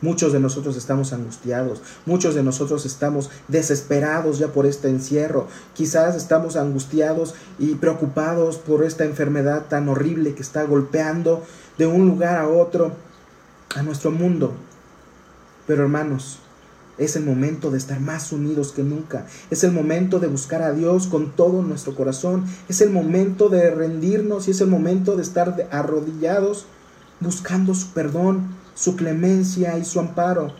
Muchos 0.00 0.32
de 0.32 0.38
nosotros 0.38 0.76
estamos 0.76 1.12
angustiados, 1.12 1.82
muchos 2.06 2.36
de 2.36 2.44
nosotros 2.44 2.86
estamos 2.86 3.30
desesperados 3.48 4.38
ya 4.38 4.46
por 4.46 4.64
este 4.64 4.88
encierro, 4.88 5.48
quizás 5.74 6.14
estamos 6.14 6.54
angustiados 6.54 7.34
y 7.58 7.74
preocupados 7.74 8.58
por 8.58 8.84
esta 8.84 9.04
enfermedad 9.04 9.64
tan 9.68 9.88
horrible 9.88 10.36
que 10.36 10.42
está 10.42 10.62
golpeando 10.62 11.42
de 11.78 11.88
un 11.88 12.06
lugar 12.06 12.36
a 12.36 12.46
otro 12.46 12.92
a 13.74 13.82
nuestro 13.82 14.12
mundo. 14.12 14.52
Pero 15.68 15.82
hermanos, 15.82 16.38
es 16.96 17.14
el 17.14 17.24
momento 17.24 17.70
de 17.70 17.78
estar 17.78 18.00
más 18.00 18.32
unidos 18.32 18.72
que 18.72 18.82
nunca. 18.82 19.26
Es 19.50 19.62
el 19.62 19.70
momento 19.70 20.18
de 20.18 20.26
buscar 20.26 20.62
a 20.62 20.72
Dios 20.72 21.06
con 21.06 21.30
todo 21.30 21.62
nuestro 21.62 21.94
corazón. 21.94 22.44
Es 22.68 22.80
el 22.80 22.90
momento 22.90 23.50
de 23.50 23.70
rendirnos 23.70 24.48
y 24.48 24.52
es 24.52 24.60
el 24.62 24.68
momento 24.68 25.14
de 25.14 25.22
estar 25.22 25.68
arrodillados 25.70 26.64
buscando 27.20 27.74
su 27.74 27.88
perdón, 27.88 28.48
su 28.74 28.96
clemencia 28.96 29.76
y 29.78 29.84
su 29.84 30.00
amparo. 30.00 30.52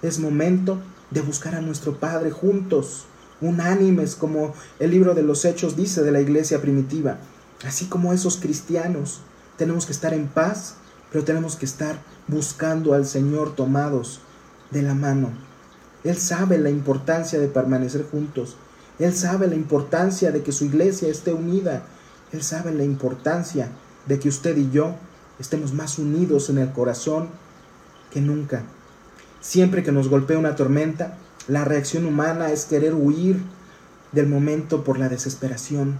Es 0.00 0.18
momento 0.18 0.78
de 1.10 1.20
buscar 1.20 1.54
a 1.54 1.60
nuestro 1.60 2.00
Padre 2.00 2.30
juntos, 2.30 3.04
unánimes, 3.42 4.16
como 4.16 4.54
el 4.78 4.90
libro 4.90 5.14
de 5.14 5.22
los 5.22 5.44
Hechos 5.44 5.76
dice 5.76 6.02
de 6.02 6.12
la 6.12 6.20
iglesia 6.20 6.62
primitiva. 6.62 7.18
Así 7.64 7.86
como 7.86 8.14
esos 8.14 8.38
cristianos, 8.38 9.20
tenemos 9.58 9.84
que 9.84 9.92
estar 9.92 10.14
en 10.14 10.28
paz, 10.28 10.76
pero 11.12 11.24
tenemos 11.24 11.56
que 11.56 11.66
estar 11.66 12.00
buscando 12.26 12.94
al 12.94 13.06
Señor 13.06 13.54
tomados 13.54 14.20
de 14.70 14.82
la 14.82 14.94
mano. 14.94 15.30
Él 16.04 16.16
sabe 16.16 16.58
la 16.58 16.70
importancia 16.70 17.38
de 17.38 17.48
permanecer 17.48 18.06
juntos. 18.10 18.56
Él 18.98 19.14
sabe 19.14 19.46
la 19.48 19.56
importancia 19.56 20.30
de 20.30 20.42
que 20.42 20.52
su 20.52 20.64
iglesia 20.64 21.08
esté 21.08 21.32
unida. 21.32 21.82
Él 22.32 22.42
sabe 22.42 22.72
la 22.72 22.84
importancia 22.84 23.68
de 24.06 24.18
que 24.18 24.28
usted 24.28 24.56
y 24.56 24.70
yo 24.70 24.94
estemos 25.38 25.72
más 25.72 25.98
unidos 25.98 26.48
en 26.48 26.58
el 26.58 26.72
corazón 26.72 27.28
que 28.12 28.20
nunca. 28.20 28.62
Siempre 29.40 29.82
que 29.82 29.92
nos 29.92 30.08
golpea 30.08 30.38
una 30.38 30.56
tormenta, 30.56 31.16
la 31.48 31.64
reacción 31.64 32.06
humana 32.06 32.50
es 32.50 32.64
querer 32.64 32.94
huir 32.94 33.40
del 34.12 34.26
momento 34.26 34.82
por 34.82 34.98
la 34.98 35.08
desesperación. 35.08 35.98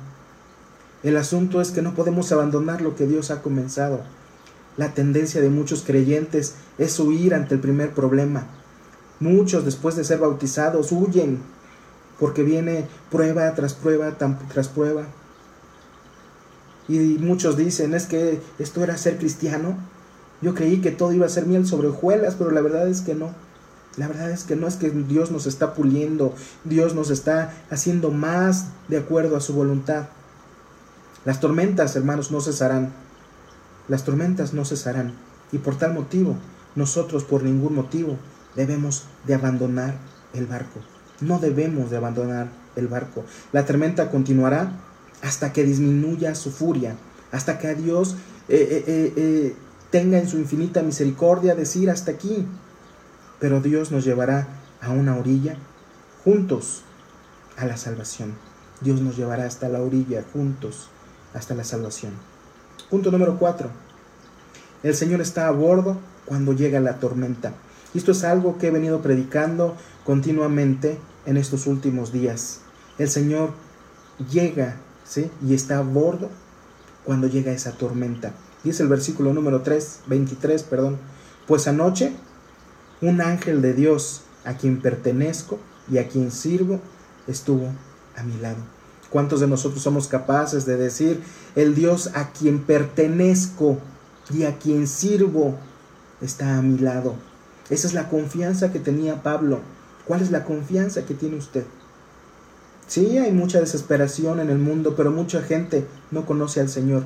El 1.02 1.16
asunto 1.16 1.60
es 1.60 1.70
que 1.70 1.82
no 1.82 1.94
podemos 1.94 2.32
abandonar 2.32 2.80
lo 2.80 2.96
que 2.96 3.06
Dios 3.06 3.30
ha 3.30 3.42
comenzado. 3.42 4.00
La 4.76 4.92
tendencia 4.94 5.40
de 5.40 5.50
muchos 5.50 5.82
creyentes 5.82 6.54
es 6.78 6.98
huir 6.98 7.34
ante 7.34 7.54
el 7.54 7.60
primer 7.60 7.92
problema, 7.92 8.46
Muchos 9.18 9.64
después 9.64 9.96
de 9.96 10.04
ser 10.04 10.18
bautizados 10.18 10.92
huyen 10.92 11.38
porque 12.20 12.42
viene 12.42 12.86
prueba 13.10 13.54
tras 13.54 13.72
prueba 13.72 14.12
tras 14.52 14.68
prueba. 14.68 15.06
Y 16.88 16.98
muchos 16.98 17.56
dicen, 17.56 17.94
es 17.94 18.06
que 18.06 18.40
esto 18.58 18.84
era 18.84 18.96
ser 18.96 19.18
cristiano. 19.18 19.76
Yo 20.42 20.54
creí 20.54 20.80
que 20.80 20.90
todo 20.90 21.12
iba 21.12 21.26
a 21.26 21.30
ser 21.30 21.46
miel 21.46 21.66
sobre 21.66 21.88
hojuelas, 21.88 22.36
pero 22.36 22.50
la 22.50 22.60
verdad 22.60 22.88
es 22.88 23.00
que 23.00 23.14
no. 23.14 23.34
La 23.96 24.06
verdad 24.06 24.30
es 24.30 24.44
que 24.44 24.54
no 24.54 24.68
es 24.68 24.76
que 24.76 24.90
Dios 24.90 25.30
nos 25.30 25.46
está 25.46 25.72
puliendo, 25.72 26.34
Dios 26.64 26.94
nos 26.94 27.10
está 27.10 27.54
haciendo 27.70 28.10
más 28.10 28.66
de 28.88 28.98
acuerdo 28.98 29.36
a 29.36 29.40
su 29.40 29.54
voluntad. 29.54 30.08
Las 31.24 31.40
tormentas, 31.40 31.96
hermanos, 31.96 32.30
no 32.30 32.42
cesarán. 32.42 32.92
Las 33.88 34.04
tormentas 34.04 34.52
no 34.52 34.64
cesarán. 34.64 35.14
Y 35.52 35.58
por 35.58 35.78
tal 35.78 35.94
motivo, 35.94 36.36
nosotros 36.74 37.24
por 37.24 37.42
ningún 37.42 37.74
motivo 37.74 38.16
debemos 38.54 39.04
de 39.26 39.34
abandonar 39.34 39.94
el 40.34 40.46
barco. 40.46 40.80
No 41.20 41.38
debemos 41.38 41.90
de 41.90 41.96
abandonar 41.96 42.48
el 42.76 42.88
barco. 42.88 43.24
La 43.52 43.64
tormenta 43.64 44.10
continuará 44.10 44.72
hasta 45.22 45.52
que 45.52 45.64
disminuya 45.64 46.34
su 46.34 46.50
furia, 46.50 46.96
hasta 47.32 47.58
que 47.58 47.68
a 47.68 47.74
Dios 47.74 48.16
eh, 48.48 48.84
eh, 48.86 49.12
eh, 49.16 49.56
tenga 49.90 50.18
en 50.18 50.28
su 50.28 50.38
infinita 50.38 50.82
misericordia 50.82 51.54
decir 51.54 51.90
hasta 51.90 52.10
aquí. 52.10 52.46
Pero 53.40 53.60
Dios 53.60 53.90
nos 53.92 54.04
llevará 54.04 54.48
a 54.80 54.90
una 54.90 55.16
orilla 55.16 55.56
juntos 56.24 56.82
a 57.56 57.66
la 57.66 57.76
salvación. 57.76 58.34
Dios 58.80 59.00
nos 59.00 59.16
llevará 59.16 59.46
hasta 59.46 59.68
la 59.68 59.80
orilla 59.80 60.24
juntos 60.32 60.88
hasta 61.34 61.54
la 61.54 61.64
salvación. 61.64 62.12
Punto 62.90 63.10
número 63.10 63.38
4. 63.38 63.68
El 64.82 64.94
Señor 64.94 65.20
está 65.20 65.48
a 65.48 65.50
bordo 65.50 65.98
cuando 66.24 66.52
llega 66.52 66.80
la 66.80 67.00
tormenta. 67.00 67.52
Esto 67.94 68.12
es 68.12 68.24
algo 68.24 68.58
que 68.58 68.68
he 68.68 68.70
venido 68.70 69.00
predicando 69.00 69.74
continuamente 70.04 70.98
en 71.24 71.36
estos 71.36 71.66
últimos 71.66 72.12
días. 72.12 72.60
El 72.98 73.08
Señor 73.08 73.50
llega 74.30 74.76
¿sí? 75.04 75.30
y 75.44 75.54
está 75.54 75.78
a 75.78 75.82
bordo 75.82 76.30
cuando 77.04 77.26
llega 77.26 77.52
esa 77.52 77.72
tormenta. 77.72 78.32
Dice 78.64 78.82
el 78.82 78.88
versículo 78.88 79.32
número 79.32 79.62
3, 79.62 80.00
23, 80.06 80.62
perdón. 80.64 80.98
Pues 81.46 81.68
anoche 81.68 82.12
un 83.00 83.20
ángel 83.20 83.62
de 83.62 83.74
Dios 83.74 84.22
a 84.44 84.54
quien 84.54 84.80
pertenezco 84.80 85.58
y 85.90 85.98
a 85.98 86.08
quien 86.08 86.30
sirvo 86.30 86.80
estuvo 87.26 87.68
a 88.16 88.22
mi 88.22 88.38
lado. 88.38 88.58
¿Cuántos 89.10 89.40
de 89.40 89.46
nosotros 89.46 89.82
somos 89.82 90.08
capaces 90.08 90.66
de 90.66 90.76
decir, 90.76 91.22
el 91.56 91.74
Dios 91.74 92.10
a 92.14 92.30
quien 92.30 92.60
pertenezco 92.60 93.78
y 94.32 94.44
a 94.44 94.58
quien 94.58 94.86
sirvo 94.86 95.56
está 96.20 96.58
a 96.58 96.62
mi 96.62 96.78
lado? 96.78 97.14
Esa 97.68 97.88
es 97.88 97.94
la 97.94 98.08
confianza 98.08 98.70
que 98.72 98.78
tenía 98.78 99.24
Pablo. 99.24 99.58
¿Cuál 100.06 100.22
es 100.22 100.30
la 100.30 100.44
confianza 100.44 101.04
que 101.04 101.14
tiene 101.14 101.36
usted? 101.36 101.64
Sí, 102.86 103.18
hay 103.18 103.32
mucha 103.32 103.58
desesperación 103.58 104.38
en 104.38 104.50
el 104.50 104.58
mundo, 104.58 104.94
pero 104.96 105.10
mucha 105.10 105.42
gente 105.42 105.84
no 106.12 106.24
conoce 106.24 106.60
al 106.60 106.68
Señor. 106.68 107.02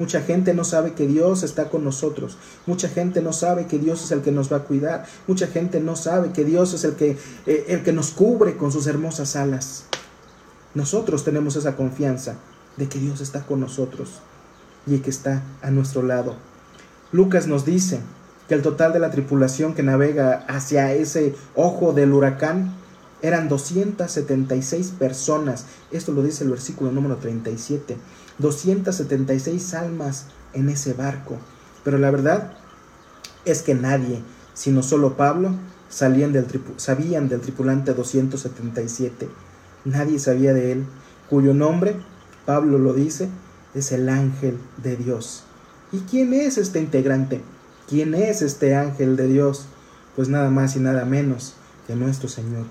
Mucha 0.00 0.22
gente 0.22 0.54
no 0.54 0.64
sabe 0.64 0.94
que 0.94 1.06
Dios 1.06 1.42
está 1.42 1.68
con 1.68 1.84
nosotros. 1.84 2.38
Mucha 2.66 2.88
gente 2.88 3.20
no 3.20 3.32
sabe 3.34 3.66
que 3.66 3.78
Dios 3.78 4.02
es 4.02 4.10
el 4.10 4.22
que 4.22 4.32
nos 4.32 4.50
va 4.50 4.56
a 4.56 4.64
cuidar. 4.64 5.06
Mucha 5.28 5.46
gente 5.46 5.78
no 5.78 5.94
sabe 5.94 6.32
que 6.32 6.44
Dios 6.44 6.72
es 6.72 6.84
el 6.84 6.94
que, 6.94 7.18
eh, 7.46 7.66
el 7.68 7.82
que 7.82 7.92
nos 7.92 8.10
cubre 8.10 8.56
con 8.56 8.72
sus 8.72 8.86
hermosas 8.86 9.36
alas. 9.36 9.84
Nosotros 10.74 11.22
tenemos 11.22 11.54
esa 11.56 11.76
confianza 11.76 12.36
de 12.76 12.88
que 12.88 12.98
Dios 12.98 13.20
está 13.20 13.42
con 13.46 13.60
nosotros 13.60 14.20
y 14.86 14.98
que 14.98 15.10
está 15.10 15.42
a 15.62 15.70
nuestro 15.70 16.02
lado. 16.02 16.36
Lucas 17.12 17.46
nos 17.46 17.64
dice 17.64 18.00
que 18.48 18.54
el 18.54 18.62
total 18.62 18.92
de 18.92 18.98
la 18.98 19.10
tripulación 19.10 19.74
que 19.74 19.82
navega 19.82 20.44
hacia 20.48 20.92
ese 20.92 21.34
ojo 21.54 21.92
del 21.92 22.12
huracán 22.12 22.74
eran 23.22 23.48
276 23.48 24.92
personas. 24.98 25.66
Esto 25.90 26.12
lo 26.12 26.22
dice 26.22 26.44
el 26.44 26.50
versículo 26.50 26.90
número 26.90 27.16
37. 27.16 27.96
276 28.38 29.74
almas 29.74 30.26
en 30.52 30.68
ese 30.68 30.94
barco. 30.94 31.36
Pero 31.84 31.98
la 31.98 32.10
verdad 32.10 32.52
es 33.44 33.62
que 33.62 33.74
nadie, 33.74 34.22
sino 34.54 34.82
solo 34.82 35.16
Pablo, 35.16 35.54
salían 35.88 36.32
del 36.32 36.46
sabían 36.76 37.28
del 37.28 37.40
tripulante 37.40 37.92
277. 37.92 39.28
Nadie 39.84 40.18
sabía 40.18 40.52
de 40.52 40.72
él, 40.72 40.86
cuyo 41.28 41.54
nombre, 41.54 41.96
Pablo 42.46 42.78
lo 42.78 42.92
dice, 42.92 43.28
es 43.74 43.92
el 43.92 44.08
ángel 44.08 44.58
de 44.82 44.96
Dios. 44.96 45.44
¿Y 45.92 46.00
quién 46.00 46.32
es 46.34 46.58
este 46.58 46.80
integrante? 46.80 47.40
¿Quién 47.88 48.14
es 48.14 48.42
este 48.42 48.74
ángel 48.74 49.16
de 49.16 49.26
Dios? 49.26 49.66
Pues 50.16 50.28
nada 50.28 50.50
más 50.50 50.76
y 50.76 50.80
nada 50.80 51.04
menos 51.04 51.54
que 51.86 51.94
nuestro 51.94 52.28
Señor 52.28 52.66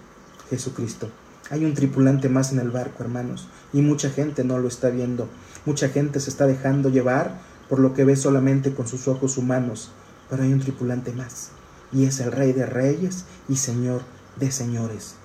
Jesucristo. 0.49 1.09
Hay 1.49 1.65
un 1.65 1.73
tripulante 1.73 2.29
más 2.29 2.51
en 2.51 2.59
el 2.59 2.69
barco, 2.69 3.03
hermanos, 3.03 3.47
y 3.73 3.81
mucha 3.81 4.09
gente 4.09 4.43
no 4.43 4.59
lo 4.59 4.67
está 4.67 4.89
viendo. 4.89 5.27
Mucha 5.65 5.89
gente 5.89 6.19
se 6.19 6.29
está 6.29 6.45
dejando 6.45 6.89
llevar 6.89 7.39
por 7.69 7.79
lo 7.79 7.93
que 7.93 8.05
ve 8.05 8.15
solamente 8.15 8.73
con 8.73 8.87
sus 8.87 9.07
ojos 9.07 9.37
humanos, 9.37 9.91
pero 10.29 10.43
hay 10.43 10.53
un 10.53 10.59
tripulante 10.59 11.11
más, 11.11 11.49
y 11.91 12.05
es 12.05 12.19
el 12.19 12.31
Rey 12.31 12.51
de 12.53 12.65
Reyes 12.65 13.25
y 13.47 13.55
Señor 13.55 14.01
de 14.37 14.51
Señores. 14.51 15.15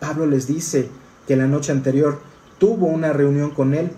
Pablo 0.00 0.26
les 0.26 0.46
dice 0.46 0.88
que 1.26 1.36
la 1.36 1.46
noche 1.46 1.72
anterior 1.72 2.20
tuvo 2.64 2.86
una 2.86 3.12
reunión 3.12 3.50
con 3.50 3.74
él 3.74 3.90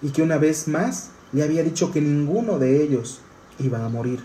y 0.00 0.10
que 0.10 0.22
una 0.22 0.38
vez 0.38 0.68
más 0.68 1.10
le 1.32 1.42
había 1.42 1.64
dicho 1.64 1.90
que 1.90 2.00
ninguno 2.00 2.60
de 2.60 2.80
ellos 2.80 3.18
iba 3.58 3.84
a 3.84 3.88
morir. 3.88 4.20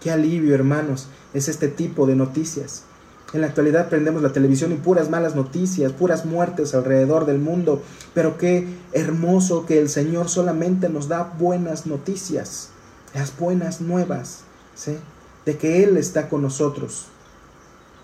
Qué 0.00 0.10
alivio, 0.10 0.54
hermanos, 0.54 1.08
es 1.34 1.48
este 1.48 1.68
tipo 1.68 2.06
de 2.06 2.16
noticias. 2.16 2.84
En 3.34 3.42
la 3.42 3.48
actualidad 3.48 3.90
prendemos 3.90 4.22
la 4.22 4.32
televisión 4.32 4.72
y 4.72 4.76
puras 4.76 5.10
malas 5.10 5.36
noticias, 5.36 5.92
puras 5.92 6.24
muertes 6.24 6.74
alrededor 6.74 7.26
del 7.26 7.38
mundo, 7.38 7.82
pero 8.14 8.38
qué 8.38 8.68
hermoso 8.94 9.66
que 9.66 9.80
el 9.80 9.90
Señor 9.90 10.30
solamente 10.30 10.88
nos 10.88 11.06
da 11.06 11.34
buenas 11.38 11.84
noticias, 11.84 12.70
las 13.12 13.38
buenas 13.38 13.82
nuevas. 13.82 14.44
De 15.44 15.58
que 15.58 15.84
Él 15.84 15.98
está 15.98 16.30
con 16.30 16.40
nosotros. 16.40 17.08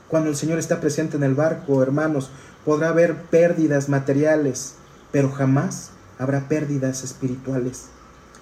Cuando 0.09 0.29
el 0.29 0.37
Señor 0.37 0.59
está 0.59 0.79
presente 0.79 1.17
en 1.17 1.23
el 1.23 1.35
barco, 1.35 1.83
hermanos, 1.83 2.29
podrá 2.67 2.91
haber 2.91 3.17
pérdidas 3.23 3.89
materiales, 3.89 4.75
pero 5.13 5.31
jamás 5.31 5.91
habrá 6.19 6.49
pérdidas 6.49 7.05
espirituales. 7.05 7.87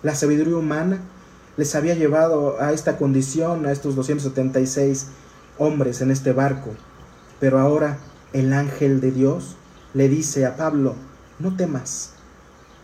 La 0.03 0.15
sabiduría 0.15 0.57
humana 0.57 1.01
les 1.57 1.75
había 1.75 1.95
llevado 1.95 2.61
a 2.61 2.73
esta 2.73 2.97
condición, 2.97 3.67
a 3.67 3.73
estos 3.73 3.97
276 3.97 5.09
hombres 5.59 6.01
en 6.01 6.11
este 6.11 6.33
barco. 6.33 6.71
Pero 7.39 7.59
ahora 7.59 7.99
el 8.33 8.53
ángel 8.53 9.01
de 9.01 9.11
Dios 9.11 9.57
le 9.93 10.09
dice 10.09 10.47
a 10.47 10.57
Pablo, 10.57 10.95
no 11.39 11.57
temas, 11.57 12.13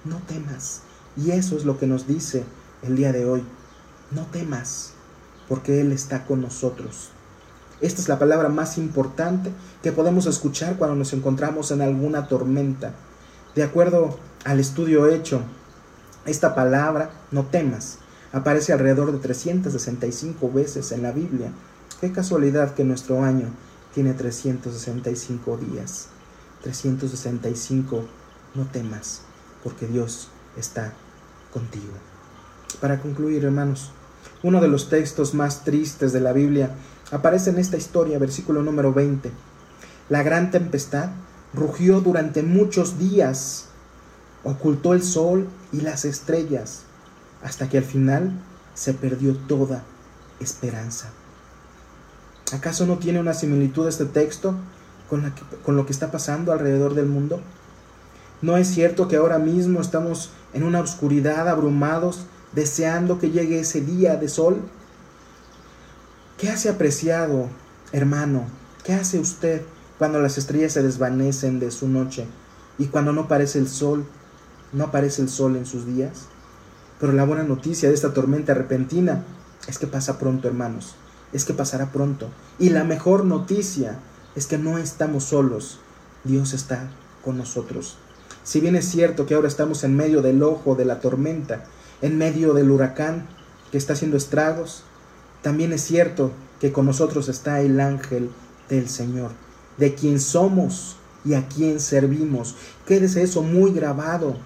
no 0.04 0.16
temas. 0.26 0.82
Y 1.16 1.30
eso 1.30 1.56
es 1.56 1.64
lo 1.64 1.78
que 1.78 1.86
nos 1.86 2.06
dice 2.06 2.44
el 2.82 2.96
día 2.96 3.12
de 3.12 3.24
hoy. 3.24 3.44
No 4.10 4.26
temas, 4.26 4.92
porque 5.48 5.80
Él 5.80 5.92
está 5.92 6.24
con 6.24 6.42
nosotros. 6.42 7.10
Esta 7.80 8.00
es 8.00 8.08
la 8.08 8.18
palabra 8.18 8.48
más 8.48 8.78
importante 8.78 9.50
que 9.82 9.92
podemos 9.92 10.26
escuchar 10.26 10.76
cuando 10.76 10.96
nos 10.96 11.12
encontramos 11.12 11.70
en 11.70 11.82
alguna 11.82 12.26
tormenta. 12.26 12.92
De 13.56 13.64
acuerdo 13.64 14.16
al 14.44 14.60
estudio 14.60 15.08
hecho, 15.08 15.40
esta 16.26 16.54
palabra, 16.54 17.10
no 17.32 17.46
temas, 17.46 17.98
aparece 18.32 18.72
alrededor 18.72 19.10
de 19.10 19.18
365 19.18 20.52
veces 20.52 20.92
en 20.92 21.02
la 21.02 21.10
Biblia 21.10 21.50
Qué 22.00 22.12
casualidad 22.12 22.74
que 22.74 22.84
nuestro 22.84 23.22
año 23.22 23.48
tiene 23.94 24.12
365 24.12 25.56
días. 25.56 26.08
365, 26.62 28.04
no 28.54 28.66
temas, 28.66 29.22
porque 29.64 29.86
Dios 29.86 30.28
está 30.58 30.92
contigo. 31.54 31.94
Para 32.82 33.00
concluir, 33.00 33.44
hermanos, 33.44 33.92
uno 34.42 34.60
de 34.60 34.68
los 34.68 34.90
textos 34.90 35.32
más 35.32 35.64
tristes 35.64 36.12
de 36.12 36.20
la 36.20 36.34
Biblia 36.34 36.74
aparece 37.10 37.48
en 37.48 37.58
esta 37.58 37.78
historia, 37.78 38.18
versículo 38.18 38.62
número 38.62 38.92
20. 38.92 39.30
La 40.10 40.22
gran 40.22 40.50
tempestad 40.50 41.08
rugió 41.54 42.00
durante 42.00 42.42
muchos 42.42 42.98
días, 42.98 43.66
ocultó 44.44 44.94
el 44.94 45.02
sol 45.02 45.48
y 45.72 45.80
las 45.80 46.04
estrellas, 46.04 46.82
hasta 47.42 47.68
que 47.68 47.78
al 47.78 47.84
final 47.84 48.32
se 48.74 48.94
perdió 48.94 49.36
toda 49.36 49.82
esperanza. 50.40 51.08
¿Acaso 52.52 52.86
no 52.86 52.98
tiene 52.98 53.18
una 53.18 53.34
similitud 53.34 53.88
este 53.88 54.04
texto 54.04 54.54
con, 55.10 55.32
lo 55.76 55.86
que 55.86 55.92
está 55.92 56.10
pasando 56.12 56.52
alrededor 56.52 56.94
del 56.94 57.06
mundo? 57.06 57.40
¿No 58.42 58.56
es 58.56 58.68
cierto 58.68 59.08
que 59.08 59.16
ahora 59.16 59.38
mismo 59.38 59.80
estamos 59.80 60.30
en 60.52 60.62
una 60.62 60.80
oscuridad, 60.80 61.48
abrumados, 61.48 62.26
deseando 62.52 63.18
que 63.18 63.30
llegue 63.30 63.58
ese 63.58 63.80
día 63.80 64.16
de 64.16 64.28
sol? 64.28 64.60
¿Qué 66.38 66.50
hace 66.50 66.68
apreciado, 66.68 67.48
hermano? 67.92 68.44
¿Qué 68.84 68.92
hace 68.92 69.18
usted 69.18 69.62
cuando 69.98 70.20
las 70.20 70.38
estrellas 70.38 70.72
se 70.72 70.82
desvanecen 70.82 71.60
de 71.60 71.70
su 71.70 71.88
noche 71.88 72.26
y 72.78 72.86
cuando 72.86 73.12
no 73.12 73.22
aparece 73.22 73.58
el 73.58 73.68
sol? 73.68 74.04
¿No 74.72 74.84
aparece 74.84 75.22
el 75.22 75.28
sol 75.28 75.56
en 75.56 75.66
sus 75.66 75.86
días? 75.86 76.26
Pero 77.00 77.12
la 77.12 77.24
buena 77.24 77.44
noticia 77.44 77.88
de 77.88 77.94
esta 77.94 78.12
tormenta 78.12 78.54
repentina 78.54 79.24
es 79.68 79.78
que 79.78 79.86
pasa 79.86 80.18
pronto, 80.18 80.48
hermanos 80.48 80.96
es 81.32 81.44
que 81.44 81.54
pasará 81.54 81.92
pronto. 81.92 82.30
Y 82.58 82.70
la 82.70 82.84
mejor 82.84 83.24
noticia 83.24 83.98
es 84.34 84.46
que 84.46 84.58
no 84.58 84.78
estamos 84.78 85.24
solos, 85.24 85.78
Dios 86.24 86.52
está 86.52 86.88
con 87.24 87.36
nosotros. 87.36 87.96
Si 88.44 88.60
bien 88.60 88.76
es 88.76 88.86
cierto 88.86 89.26
que 89.26 89.34
ahora 89.34 89.48
estamos 89.48 89.82
en 89.84 89.96
medio 89.96 90.22
del 90.22 90.42
ojo 90.42 90.74
de 90.76 90.84
la 90.84 91.00
tormenta, 91.00 91.64
en 92.00 92.16
medio 92.16 92.54
del 92.54 92.70
huracán 92.70 93.26
que 93.70 93.78
está 93.78 93.94
haciendo 93.94 94.16
estragos, 94.16 94.84
también 95.42 95.72
es 95.72 95.82
cierto 95.82 96.30
que 96.60 96.72
con 96.72 96.86
nosotros 96.86 97.28
está 97.28 97.60
el 97.60 97.80
ángel 97.80 98.30
del 98.68 98.88
Señor, 98.88 99.32
de 99.78 99.94
quien 99.94 100.20
somos 100.20 100.96
y 101.24 101.34
a 101.34 101.48
quien 101.48 101.80
servimos. 101.80 102.54
Quédese 102.86 103.22
eso 103.22 103.42
muy 103.42 103.72
grabado. 103.72 104.36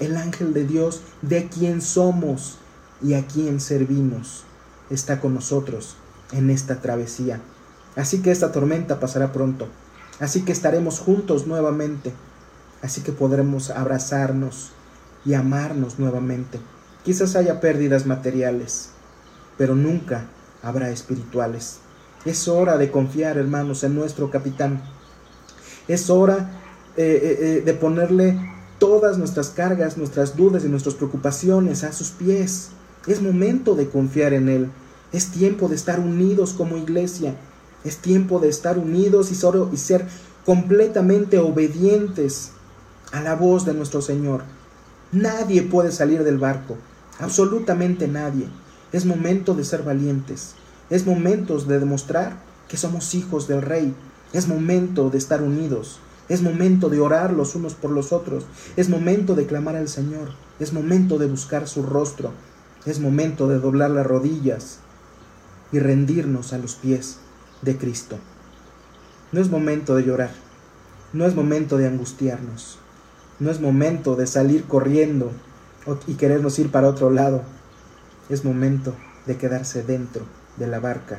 El 0.00 0.16
ángel 0.16 0.52
de 0.52 0.66
Dios, 0.66 1.00
de 1.22 1.48
quien 1.48 1.80
somos 1.80 2.58
y 3.02 3.14
a 3.14 3.26
quien 3.26 3.60
servimos, 3.60 4.44
está 4.90 5.20
con 5.20 5.34
nosotros 5.34 5.96
en 6.32 6.50
esta 6.50 6.80
travesía. 6.80 7.40
Así 7.96 8.20
que 8.20 8.32
esta 8.32 8.50
tormenta 8.50 8.98
pasará 8.98 9.32
pronto. 9.32 9.68
Así 10.18 10.42
que 10.42 10.52
estaremos 10.52 10.98
juntos 10.98 11.46
nuevamente. 11.46 12.12
Así 12.82 13.02
que 13.02 13.12
podremos 13.12 13.70
abrazarnos 13.70 14.72
y 15.24 15.34
amarnos 15.34 15.98
nuevamente. 15.98 16.60
Quizás 17.04 17.36
haya 17.36 17.60
pérdidas 17.60 18.06
materiales, 18.06 18.90
pero 19.56 19.74
nunca 19.74 20.26
habrá 20.62 20.90
espirituales. 20.90 21.78
Es 22.24 22.48
hora 22.48 22.78
de 22.78 22.90
confiar, 22.90 23.36
hermanos, 23.36 23.84
en 23.84 23.94
nuestro 23.94 24.30
capitán. 24.30 24.82
Es 25.88 26.08
hora 26.08 26.50
eh, 26.96 27.20
eh, 27.22 27.38
eh, 27.40 27.62
de 27.62 27.74
ponerle 27.74 28.38
todas 28.78 29.18
nuestras 29.18 29.50
cargas, 29.50 29.98
nuestras 29.98 30.36
dudas 30.36 30.64
y 30.64 30.68
nuestras 30.68 30.94
preocupaciones 30.94 31.84
a 31.84 31.92
sus 31.92 32.10
pies. 32.10 32.70
Es 33.06 33.20
momento 33.20 33.74
de 33.74 33.88
confiar 33.88 34.32
en 34.32 34.48
Él. 34.48 34.70
Es 35.12 35.28
tiempo 35.32 35.68
de 35.68 35.76
estar 35.76 36.00
unidos 36.00 36.54
como 36.54 36.78
iglesia. 36.78 37.34
Es 37.84 37.98
tiempo 37.98 38.40
de 38.40 38.48
estar 38.48 38.78
unidos 38.78 39.30
y, 39.30 39.74
y 39.74 39.76
ser 39.76 40.06
completamente 40.46 41.38
obedientes 41.38 42.52
a 43.12 43.20
la 43.20 43.34
voz 43.34 43.66
de 43.66 43.74
nuestro 43.74 44.00
Señor. 44.00 44.44
Nadie 45.12 45.62
puede 45.62 45.92
salir 45.92 46.24
del 46.24 46.38
barco. 46.38 46.76
absolutamente 47.20 48.08
nadie. 48.08 48.48
Es 48.92 49.04
momento 49.04 49.54
de 49.54 49.64
ser 49.64 49.82
valientes. 49.82 50.54
Es 50.94 51.06
momento 51.06 51.58
de 51.58 51.80
demostrar 51.80 52.36
que 52.68 52.76
somos 52.76 53.16
hijos 53.16 53.48
del 53.48 53.62
Rey. 53.62 53.92
Es 54.32 54.46
momento 54.46 55.10
de 55.10 55.18
estar 55.18 55.42
unidos. 55.42 55.98
Es 56.28 56.40
momento 56.40 56.88
de 56.88 57.00
orar 57.00 57.32
los 57.32 57.56
unos 57.56 57.74
por 57.74 57.90
los 57.90 58.12
otros. 58.12 58.46
Es 58.76 58.88
momento 58.88 59.34
de 59.34 59.44
clamar 59.44 59.74
al 59.74 59.88
Señor. 59.88 60.28
Es 60.60 60.72
momento 60.72 61.18
de 61.18 61.26
buscar 61.26 61.66
su 61.66 61.82
rostro. 61.82 62.30
Es 62.86 63.00
momento 63.00 63.48
de 63.48 63.58
doblar 63.58 63.90
las 63.90 64.06
rodillas 64.06 64.78
y 65.72 65.80
rendirnos 65.80 66.52
a 66.52 66.58
los 66.58 66.76
pies 66.76 67.16
de 67.62 67.76
Cristo. 67.76 68.18
No 69.32 69.40
es 69.40 69.50
momento 69.50 69.96
de 69.96 70.04
llorar. 70.04 70.30
No 71.12 71.26
es 71.26 71.34
momento 71.34 71.76
de 71.76 71.88
angustiarnos. 71.88 72.78
No 73.40 73.50
es 73.50 73.60
momento 73.60 74.14
de 74.14 74.28
salir 74.28 74.62
corriendo 74.62 75.32
y 76.06 76.14
querernos 76.14 76.56
ir 76.60 76.70
para 76.70 76.86
otro 76.86 77.10
lado. 77.10 77.42
Es 78.28 78.44
momento 78.44 78.94
de 79.26 79.36
quedarse 79.36 79.82
dentro 79.82 80.22
de 80.56 80.66
la 80.66 80.80
barca 80.80 81.18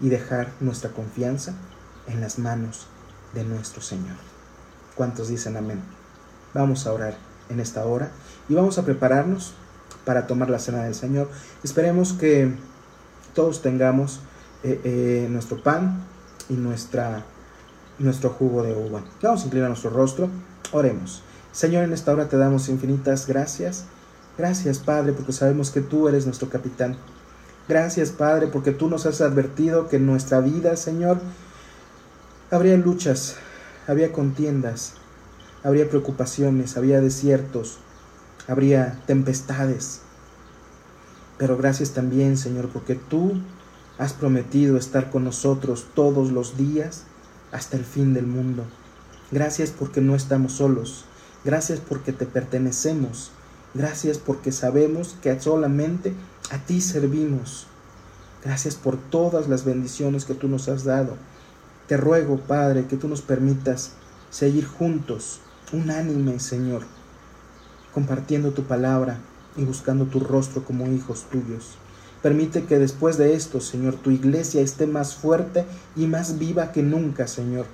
y 0.00 0.08
dejar 0.08 0.52
nuestra 0.60 0.90
confianza 0.90 1.54
en 2.06 2.20
las 2.20 2.38
manos 2.38 2.86
de 3.32 3.44
nuestro 3.44 3.80
Señor. 3.82 4.16
¿Cuántos 4.94 5.28
dicen 5.28 5.56
amén? 5.56 5.80
Vamos 6.52 6.86
a 6.86 6.92
orar 6.92 7.16
en 7.48 7.60
esta 7.60 7.84
hora 7.84 8.10
y 8.48 8.54
vamos 8.54 8.78
a 8.78 8.84
prepararnos 8.84 9.54
para 10.04 10.26
tomar 10.26 10.50
la 10.50 10.58
cena 10.58 10.84
del 10.84 10.94
Señor. 10.94 11.28
Esperemos 11.62 12.12
que 12.12 12.52
todos 13.34 13.62
tengamos 13.62 14.20
eh, 14.62 14.80
eh, 14.84 15.28
nuestro 15.30 15.62
pan 15.62 16.02
y 16.48 16.54
nuestra, 16.54 17.24
nuestro 17.98 18.30
jugo 18.30 18.62
de 18.62 18.74
uva. 18.74 19.02
Vamos 19.22 19.42
a 19.42 19.44
inclinar 19.46 19.68
nuestro 19.68 19.90
rostro, 19.90 20.28
oremos. 20.72 21.22
Señor, 21.52 21.84
en 21.84 21.92
esta 21.92 22.12
hora 22.12 22.28
te 22.28 22.36
damos 22.36 22.68
infinitas 22.68 23.26
gracias. 23.26 23.84
Gracias, 24.36 24.78
Padre, 24.78 25.12
porque 25.12 25.32
sabemos 25.32 25.70
que 25.70 25.80
tú 25.80 26.08
eres 26.08 26.26
nuestro 26.26 26.48
capitán. 26.48 26.96
Gracias, 27.68 28.10
Padre, 28.10 28.48
porque 28.48 28.72
tú 28.72 28.88
nos 28.88 29.06
has 29.06 29.20
advertido 29.22 29.88
que 29.88 29.96
en 29.96 30.06
nuestra 30.06 30.40
vida, 30.40 30.76
Señor, 30.76 31.18
habría 32.50 32.76
luchas, 32.76 33.36
habría 33.86 34.12
contiendas, 34.12 34.94
habría 35.62 35.88
preocupaciones, 35.88 36.76
habría 36.76 37.00
desiertos, 37.00 37.78
habría 38.46 39.00
tempestades. 39.06 40.02
Pero 41.38 41.56
gracias 41.56 41.92
también, 41.92 42.36
Señor, 42.36 42.68
porque 42.68 42.96
tú 42.96 43.32
has 43.98 44.12
prometido 44.12 44.76
estar 44.76 45.10
con 45.10 45.24
nosotros 45.24 45.86
todos 45.94 46.30
los 46.30 46.56
días 46.56 47.04
hasta 47.50 47.76
el 47.76 47.84
fin 47.84 48.12
del 48.12 48.26
mundo. 48.26 48.64
Gracias 49.30 49.70
porque 49.70 50.00
no 50.00 50.14
estamos 50.14 50.52
solos. 50.52 51.06
Gracias 51.44 51.80
porque 51.80 52.12
te 52.12 52.26
pertenecemos. 52.26 53.30
Gracias 53.74 54.18
porque 54.18 54.52
sabemos 54.52 55.16
que 55.20 55.38
solamente 55.40 56.14
a 56.50 56.58
ti 56.58 56.80
servimos. 56.80 57.66
Gracias 58.44 58.76
por 58.76 58.96
todas 58.96 59.48
las 59.48 59.64
bendiciones 59.64 60.24
que 60.24 60.34
tú 60.34 60.46
nos 60.46 60.68
has 60.68 60.84
dado. 60.84 61.16
Te 61.88 61.96
ruego, 61.96 62.38
Padre, 62.38 62.86
que 62.86 62.96
tú 62.96 63.08
nos 63.08 63.20
permitas 63.20 63.92
seguir 64.30 64.66
juntos, 64.66 65.40
unánime, 65.72 66.38
Señor, 66.38 66.82
compartiendo 67.92 68.52
tu 68.52 68.62
palabra 68.62 69.18
y 69.56 69.64
buscando 69.64 70.04
tu 70.04 70.20
rostro 70.20 70.64
como 70.64 70.86
hijos 70.92 71.26
tuyos. 71.30 71.76
Permite 72.22 72.64
que 72.64 72.78
después 72.78 73.18
de 73.18 73.34
esto, 73.34 73.60
Señor, 73.60 73.96
tu 73.96 74.10
iglesia 74.10 74.60
esté 74.60 74.86
más 74.86 75.14
fuerte 75.14 75.66
y 75.96 76.06
más 76.06 76.38
viva 76.38 76.72
que 76.72 76.82
nunca, 76.82 77.26
Señor. 77.26 77.66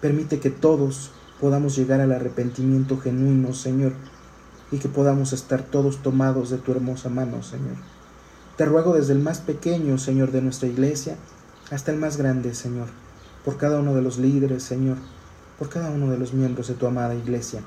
Permite 0.00 0.38
que 0.38 0.50
todos 0.50 1.10
podamos 1.40 1.76
llegar 1.76 2.00
al 2.00 2.12
arrepentimiento 2.12 2.98
genuino, 2.98 3.52
Señor, 3.52 3.94
y 4.70 4.78
que 4.78 4.88
podamos 4.88 5.32
estar 5.32 5.62
todos 5.62 6.02
tomados 6.02 6.50
de 6.50 6.58
tu 6.58 6.72
hermosa 6.72 7.08
mano, 7.08 7.42
Señor. 7.42 7.76
Te 8.56 8.64
ruego 8.64 8.94
desde 8.94 9.12
el 9.12 9.18
más 9.18 9.40
pequeño, 9.40 9.98
Señor, 9.98 10.30
de 10.30 10.42
nuestra 10.42 10.68
iglesia, 10.68 11.16
hasta 11.70 11.90
el 11.92 11.98
más 11.98 12.16
grande, 12.16 12.54
Señor, 12.54 12.88
por 13.44 13.56
cada 13.56 13.80
uno 13.80 13.94
de 13.94 14.02
los 14.02 14.18
líderes, 14.18 14.62
Señor, 14.62 14.96
por 15.58 15.68
cada 15.68 15.90
uno 15.90 16.10
de 16.10 16.18
los 16.18 16.32
miembros 16.32 16.68
de 16.68 16.74
tu 16.74 16.86
amada 16.86 17.14
iglesia. 17.14 17.60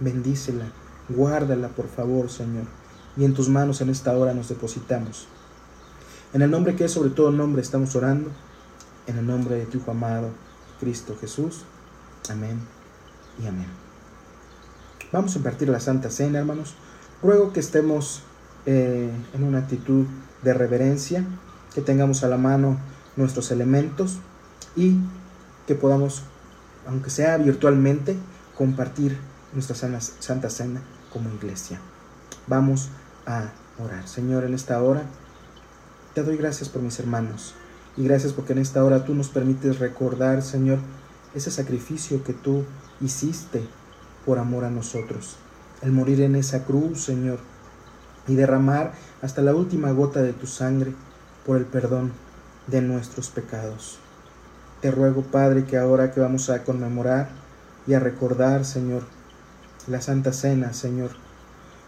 Bendícela, 0.00 0.66
guárdala, 1.08 1.68
por 1.68 1.88
favor, 1.88 2.30
Señor, 2.30 2.64
y 3.16 3.24
en 3.24 3.34
tus 3.34 3.48
manos 3.48 3.80
en 3.80 3.90
esta 3.90 4.16
hora 4.16 4.32
nos 4.32 4.48
depositamos. 4.48 5.26
En 6.32 6.40
el 6.40 6.50
nombre 6.50 6.76
que 6.76 6.86
es 6.86 6.92
sobre 6.92 7.10
todo 7.10 7.30
nombre 7.30 7.60
estamos 7.60 7.94
orando, 7.94 8.30
en 9.06 9.18
el 9.18 9.26
nombre 9.26 9.56
de 9.56 9.66
tu 9.66 9.82
amado, 9.90 10.28
Cristo 10.80 11.16
Jesús. 11.20 11.64
Amén 12.30 12.58
y 13.42 13.46
amén. 13.46 13.81
Vamos 15.12 15.34
a 15.34 15.38
impartir 15.38 15.68
la 15.68 15.78
Santa 15.78 16.08
Cena, 16.08 16.38
hermanos. 16.38 16.74
Ruego 17.22 17.52
que 17.52 17.60
estemos 17.60 18.22
eh, 18.64 19.10
en 19.34 19.44
una 19.44 19.58
actitud 19.58 20.06
de 20.42 20.54
reverencia, 20.54 21.22
que 21.74 21.82
tengamos 21.82 22.24
a 22.24 22.28
la 22.28 22.38
mano 22.38 22.78
nuestros 23.16 23.50
elementos 23.50 24.20
y 24.74 24.96
que 25.66 25.74
podamos, 25.74 26.22
aunque 26.88 27.10
sea 27.10 27.36
virtualmente, 27.36 28.16
compartir 28.56 29.18
nuestra 29.52 29.76
Santa 29.76 30.48
Cena 30.48 30.80
como 31.12 31.28
iglesia. 31.28 31.78
Vamos 32.46 32.88
a 33.26 33.50
orar. 33.84 34.08
Señor, 34.08 34.44
en 34.44 34.54
esta 34.54 34.82
hora 34.82 35.02
te 36.14 36.22
doy 36.22 36.38
gracias 36.38 36.70
por 36.70 36.80
mis 36.80 36.98
hermanos 36.98 37.54
y 37.98 38.04
gracias 38.04 38.32
porque 38.32 38.54
en 38.54 38.60
esta 38.60 38.82
hora 38.82 39.04
tú 39.04 39.14
nos 39.14 39.28
permites 39.28 39.78
recordar, 39.78 40.42
Señor, 40.42 40.78
ese 41.34 41.50
sacrificio 41.50 42.24
que 42.24 42.32
tú 42.32 42.64
hiciste 43.02 43.62
por 44.24 44.38
amor 44.38 44.64
a 44.64 44.70
nosotros. 44.70 45.36
El 45.82 45.92
morir 45.92 46.20
en 46.20 46.36
esa 46.36 46.64
cruz, 46.64 47.02
Señor, 47.02 47.38
y 48.28 48.34
derramar 48.34 48.92
hasta 49.20 49.42
la 49.42 49.54
última 49.54 49.90
gota 49.92 50.22
de 50.22 50.32
tu 50.32 50.46
sangre 50.46 50.94
por 51.44 51.56
el 51.56 51.64
perdón 51.64 52.12
de 52.66 52.80
nuestros 52.82 53.30
pecados. 53.30 53.98
Te 54.80 54.90
ruego, 54.90 55.22
Padre, 55.22 55.64
que 55.64 55.76
ahora 55.76 56.12
que 56.12 56.20
vamos 56.20 56.50
a 56.50 56.64
conmemorar 56.64 57.30
y 57.86 57.94
a 57.94 58.00
recordar, 58.00 58.64
Señor, 58.64 59.02
la 59.86 60.00
Santa 60.00 60.32
Cena, 60.32 60.72
Señor, 60.72 61.10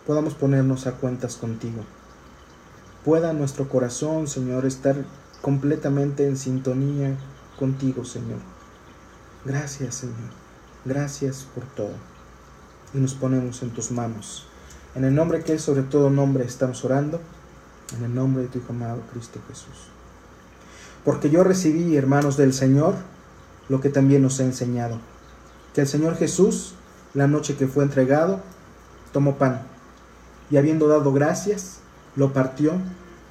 podamos 0.07 0.35
ponernos 0.35 0.87
a 0.87 0.93
cuentas 0.93 1.37
contigo. 1.37 1.83
Pueda 3.05 3.33
nuestro 3.33 3.69
corazón, 3.69 4.27
Señor, 4.27 4.65
estar 4.65 4.97
completamente 5.43 6.27
en 6.27 6.37
sintonía 6.37 7.17
contigo, 7.59 8.05
Señor. 8.05 8.39
Gracias, 9.45 9.97
Señor. 9.97 10.31
Gracias 10.85 11.47
por 11.55 11.65
todo. 11.65 12.14
Y 12.95 12.99
nos 12.99 13.15
ponemos 13.15 13.63
en 13.63 13.71
tus 13.71 13.91
manos. 13.91 14.47
En 14.95 15.05
el 15.05 15.15
nombre 15.15 15.43
que 15.43 15.55
es 15.55 15.63
sobre 15.63 15.83
todo 15.83 16.11
nombre 16.11 16.45
estamos 16.45 16.85
orando. 16.85 17.21
En 17.97 18.05
el 18.05 18.15
nombre 18.15 18.45
de 18.45 18.49
tu 18.49 18.59
Hijo 18.59 18.73
amado 18.73 19.03
Cristo 19.13 19.41
Jesús. 19.49 19.89
Porque 21.05 21.29
yo 21.29 21.45
recibí, 21.45 21.97
hermanos 21.97 22.37
del 22.37 22.55
Señor, 22.55 22.95
lo 23.69 23.81
que 23.81 23.91
también 23.91 24.23
nos 24.23 24.41
he 24.41 24.45
enseñado. 24.45 24.99
Que 25.75 25.83
el 25.83 25.87
Señor 25.87 26.17
Jesús, 26.17 26.75
la 27.13 27.27
noche 27.27 27.57
que 27.57 27.67
fue 27.67 27.85
entregado, 27.85 28.41
tomó 29.13 29.37
pan. 29.37 29.63
Y 30.51 30.57
habiendo 30.57 30.89
dado 30.89 31.13
gracias, 31.13 31.81
lo 32.17 32.33
partió 32.33 32.73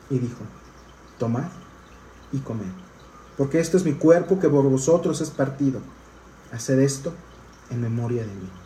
y 0.10 0.20
dijo, 0.20 0.44
tomad 1.18 1.48
y 2.32 2.40
comed. 2.40 2.66
Porque 3.38 3.60
esto 3.60 3.78
es 3.78 3.86
mi 3.86 3.94
cuerpo 3.94 4.40
que 4.40 4.50
por 4.50 4.66
vosotros 4.66 5.22
es 5.22 5.30
partido. 5.30 5.80
Haced 6.52 6.80
esto 6.80 7.14
en 7.72 7.82
memoria 7.82 8.22
de 8.22 8.34
mí. 8.34 8.63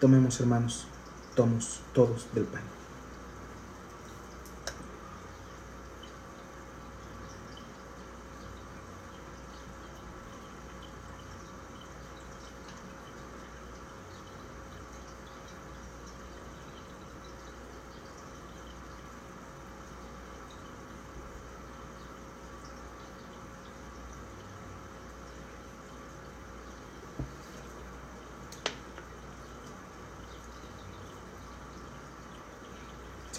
Tomemos, 0.00 0.38
hermanos, 0.40 0.86
tomos 1.34 1.80
todos 1.92 2.26
del 2.32 2.44
pan. 2.44 2.77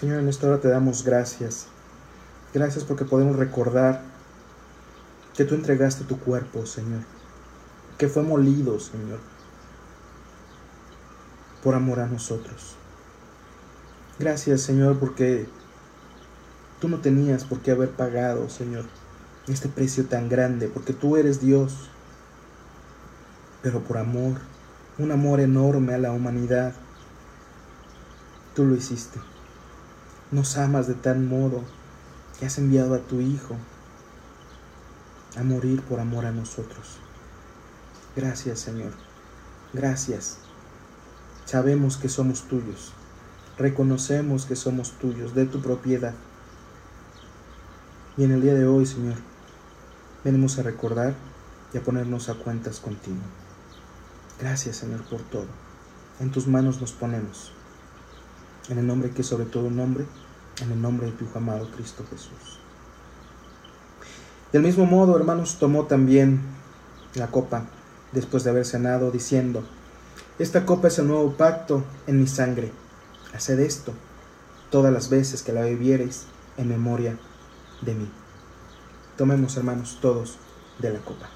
Señor, 0.00 0.20
en 0.20 0.28
esta 0.30 0.46
hora 0.46 0.58
te 0.58 0.68
damos 0.68 1.04
gracias. 1.04 1.66
Gracias 2.54 2.84
porque 2.84 3.04
podemos 3.04 3.36
recordar 3.36 4.00
que 5.36 5.44
tú 5.44 5.54
entregaste 5.54 6.04
tu 6.04 6.18
cuerpo, 6.18 6.64
Señor. 6.64 7.02
Que 7.98 8.08
fue 8.08 8.22
molido, 8.22 8.80
Señor. 8.80 9.18
Por 11.62 11.74
amor 11.74 12.00
a 12.00 12.06
nosotros. 12.06 12.76
Gracias, 14.18 14.62
Señor, 14.62 14.98
porque 14.98 15.46
tú 16.80 16.88
no 16.88 17.00
tenías 17.00 17.44
por 17.44 17.60
qué 17.60 17.72
haber 17.72 17.90
pagado, 17.90 18.48
Señor, 18.48 18.86
este 19.48 19.68
precio 19.68 20.06
tan 20.06 20.30
grande, 20.30 20.68
porque 20.68 20.94
tú 20.94 21.18
eres 21.18 21.42
Dios. 21.42 21.90
Pero 23.60 23.80
por 23.80 23.98
amor, 23.98 24.38
un 24.96 25.12
amor 25.12 25.40
enorme 25.40 25.92
a 25.92 25.98
la 25.98 26.10
humanidad, 26.10 26.72
tú 28.54 28.64
lo 28.64 28.74
hiciste. 28.74 29.20
Nos 30.32 30.56
amas 30.58 30.86
de 30.86 30.94
tal 30.94 31.18
modo 31.18 31.64
que 32.38 32.46
has 32.46 32.56
enviado 32.58 32.94
a 32.94 33.00
tu 33.00 33.20
Hijo 33.20 33.56
a 35.36 35.42
morir 35.42 35.82
por 35.82 35.98
amor 35.98 36.24
a 36.24 36.30
nosotros. 36.30 36.98
Gracias 38.14 38.60
Señor, 38.60 38.92
gracias. 39.72 40.38
Sabemos 41.46 41.96
que 41.96 42.08
somos 42.08 42.42
tuyos, 42.42 42.92
reconocemos 43.58 44.46
que 44.46 44.54
somos 44.54 44.92
tuyos, 44.92 45.34
de 45.34 45.46
tu 45.46 45.60
propiedad. 45.60 46.14
Y 48.16 48.22
en 48.22 48.30
el 48.30 48.40
día 48.40 48.54
de 48.54 48.66
hoy, 48.66 48.86
Señor, 48.86 49.16
venimos 50.22 50.58
a 50.58 50.62
recordar 50.62 51.14
y 51.74 51.78
a 51.78 51.82
ponernos 51.82 52.28
a 52.28 52.34
cuentas 52.34 52.78
contigo. 52.78 53.18
Gracias, 54.38 54.76
Señor, 54.76 55.02
por 55.02 55.22
todo. 55.22 55.46
En 56.20 56.30
tus 56.30 56.46
manos 56.46 56.80
nos 56.80 56.92
ponemos. 56.92 57.52
En 58.70 58.78
el 58.78 58.86
nombre 58.86 59.10
que 59.10 59.22
sobre 59.22 59.44
todo 59.44 59.68
nombre, 59.68 60.06
en 60.62 60.72
el 60.72 60.80
nombre 60.80 61.06
de 61.08 61.12
tu 61.12 61.26
amado 61.36 61.70
Cristo 61.72 62.04
Jesús. 62.08 62.60
Del 64.52 64.62
mismo 64.62 64.86
modo, 64.86 65.16
hermanos, 65.16 65.58
tomó 65.58 65.84
también 65.84 66.40
la 67.14 67.26
copa 67.26 67.66
después 68.12 68.44
de 68.44 68.50
haber 68.50 68.64
cenado, 68.64 69.10
diciendo, 69.10 69.64
Esta 70.38 70.64
copa 70.64 70.88
es 70.88 70.98
el 70.98 71.08
nuevo 71.08 71.32
pacto 71.32 71.84
en 72.06 72.20
mi 72.20 72.26
sangre. 72.26 72.72
Haced 73.34 73.60
esto 73.60 73.92
todas 74.70 74.92
las 74.92 75.10
veces 75.10 75.42
que 75.42 75.52
la 75.52 75.62
bebiereis 75.62 76.26
en 76.56 76.68
memoria 76.68 77.16
de 77.82 77.94
mí. 77.94 78.08
Tomemos, 79.16 79.56
hermanos, 79.56 79.98
todos 80.00 80.38
de 80.78 80.92
la 80.92 81.00
copa. 81.00 81.28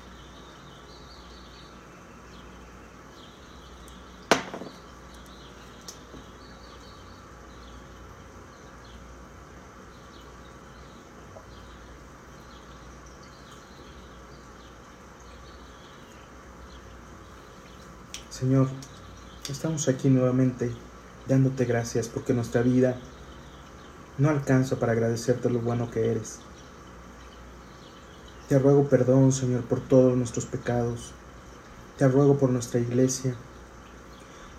Señor, 18.35 18.67
estamos 19.49 19.87
aquí 19.87 20.09
nuevamente 20.09 20.73
dándote 21.29 21.67
gracias 21.67 22.09
porque 22.09 22.35
nuestra 22.35 22.63
vida 22.63 22.97
no 24.19 24.29
alcanza 24.29 24.75
para 24.75 24.91
agradecerte 24.91 25.51
lo 25.51 25.61
bueno 25.61 25.89
que 25.89 26.11
eres. 26.11 26.41
Te 28.49 28.59
ruego 28.59 28.89
perdón, 28.89 29.31
Señor, 29.31 29.63
por 29.63 29.79
todos 29.79 30.17
nuestros 30.17 30.47
pecados. 30.47 31.13
Te 31.97 32.09
ruego 32.09 32.37
por 32.37 32.51
nuestra 32.51 32.81
iglesia. 32.81 33.37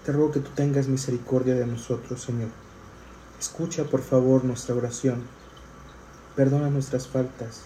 Te 0.06 0.14
ruego 0.14 0.32
que 0.32 0.40
tú 0.40 0.52
tengas 0.56 0.88
misericordia 0.88 1.56
de 1.56 1.68
nosotros, 1.68 2.22
Señor. 2.22 2.52
Escucha, 3.42 3.84
por 3.84 4.04
favor, 4.04 4.46
nuestra 4.46 4.74
oración. 4.74 5.22
Perdona 6.38 6.70
nuestras 6.70 7.10
faltas. 7.10 7.64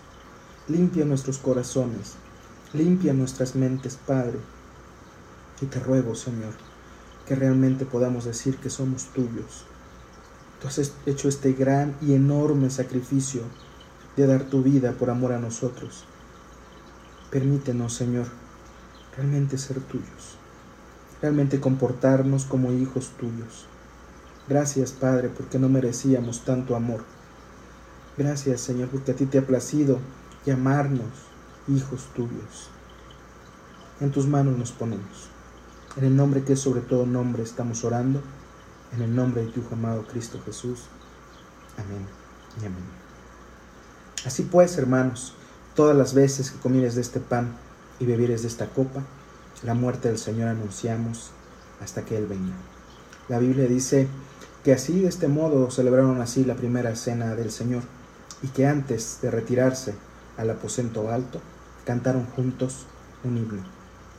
Limpia 0.67 1.05
nuestros 1.05 1.37
corazones. 1.37 2.15
Limpia 2.73 3.13
nuestras 3.13 3.53
mentes, 3.53 3.95
Padre 4.07 4.39
y 5.61 5.65
te 5.65 5.79
ruego, 5.79 6.15
Señor, 6.15 6.53
que 7.25 7.35
realmente 7.35 7.85
podamos 7.85 8.25
decir 8.25 8.57
que 8.57 8.69
somos 8.69 9.05
tuyos. 9.13 9.65
Tú 10.61 10.67
has 10.67 10.93
hecho 11.05 11.29
este 11.29 11.53
gran 11.53 11.95
y 12.01 12.13
enorme 12.13 12.69
sacrificio 12.69 13.43
de 14.15 14.27
dar 14.27 14.43
tu 14.43 14.63
vida 14.63 14.93
por 14.93 15.09
amor 15.09 15.33
a 15.33 15.39
nosotros. 15.39 16.05
Permítenos, 17.31 17.93
Señor, 17.93 18.27
realmente 19.15 19.57
ser 19.57 19.79
tuyos, 19.79 20.37
realmente 21.21 21.59
comportarnos 21.59 22.45
como 22.45 22.71
hijos 22.71 23.11
tuyos. 23.19 23.67
Gracias, 24.47 24.91
Padre, 24.91 25.29
porque 25.29 25.59
no 25.59 25.69
merecíamos 25.69 26.43
tanto 26.43 26.75
amor. 26.75 27.03
Gracias, 28.17 28.61
Señor, 28.61 28.89
porque 28.89 29.11
a 29.11 29.15
ti 29.15 29.25
te 29.25 29.37
ha 29.37 29.45
placido 29.45 29.99
llamarnos 30.45 31.29
hijos 31.67 32.09
tuyos. 32.15 32.69
En 34.01 34.11
tus 34.11 34.27
manos 34.27 34.57
nos 34.57 34.71
ponemos. 34.71 35.29
En 35.99 36.05
el 36.05 36.15
nombre 36.15 36.45
que 36.45 36.53
es 36.53 36.61
sobre 36.61 36.79
todo 36.79 37.05
nombre 37.05 37.43
estamos 37.43 37.83
orando. 37.83 38.21
En 38.95 39.01
el 39.01 39.13
nombre 39.13 39.43
de 39.43 39.49
tu 39.49 39.61
amado 39.69 40.07
Cristo 40.07 40.39
Jesús. 40.45 40.83
Amén 41.75 42.07
y 42.55 42.65
amén. 42.65 42.85
Así 44.25 44.43
pues, 44.43 44.77
hermanos, 44.77 45.33
todas 45.75 45.97
las 45.97 46.13
veces 46.13 46.51
que 46.51 46.59
comieres 46.59 46.95
de 46.95 47.01
este 47.01 47.19
pan 47.19 47.51
y 47.99 48.05
bebieres 48.05 48.43
de 48.43 48.47
esta 48.47 48.67
copa, 48.67 49.03
la 49.61 49.73
muerte 49.73 50.07
del 50.07 50.17
Señor 50.17 50.47
anunciamos 50.47 51.31
hasta 51.83 52.05
que 52.05 52.15
Él 52.15 52.27
venga. 52.27 52.53
La 53.27 53.39
Biblia 53.39 53.67
dice 53.67 54.07
que 54.63 54.71
así, 54.71 55.01
de 55.01 55.09
este 55.09 55.27
modo, 55.27 55.69
celebraron 55.69 56.21
así 56.21 56.45
la 56.45 56.55
primera 56.55 56.95
cena 56.95 57.35
del 57.35 57.51
Señor 57.51 57.83
y 58.41 58.47
que 58.47 58.65
antes 58.65 59.19
de 59.21 59.31
retirarse 59.31 59.95
al 60.37 60.49
aposento 60.49 61.11
alto, 61.11 61.41
cantaron 61.85 62.25
juntos 62.25 62.85
un 63.25 63.37
himno. 63.37 63.63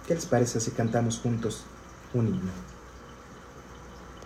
¿Qué 0.07 0.15
les 0.15 0.27
parece 0.27 0.61
si 0.61 0.73
cantamos 0.73 1.21
juntos 1.21 1.65
un 2.13 2.27
himno? 2.29 2.80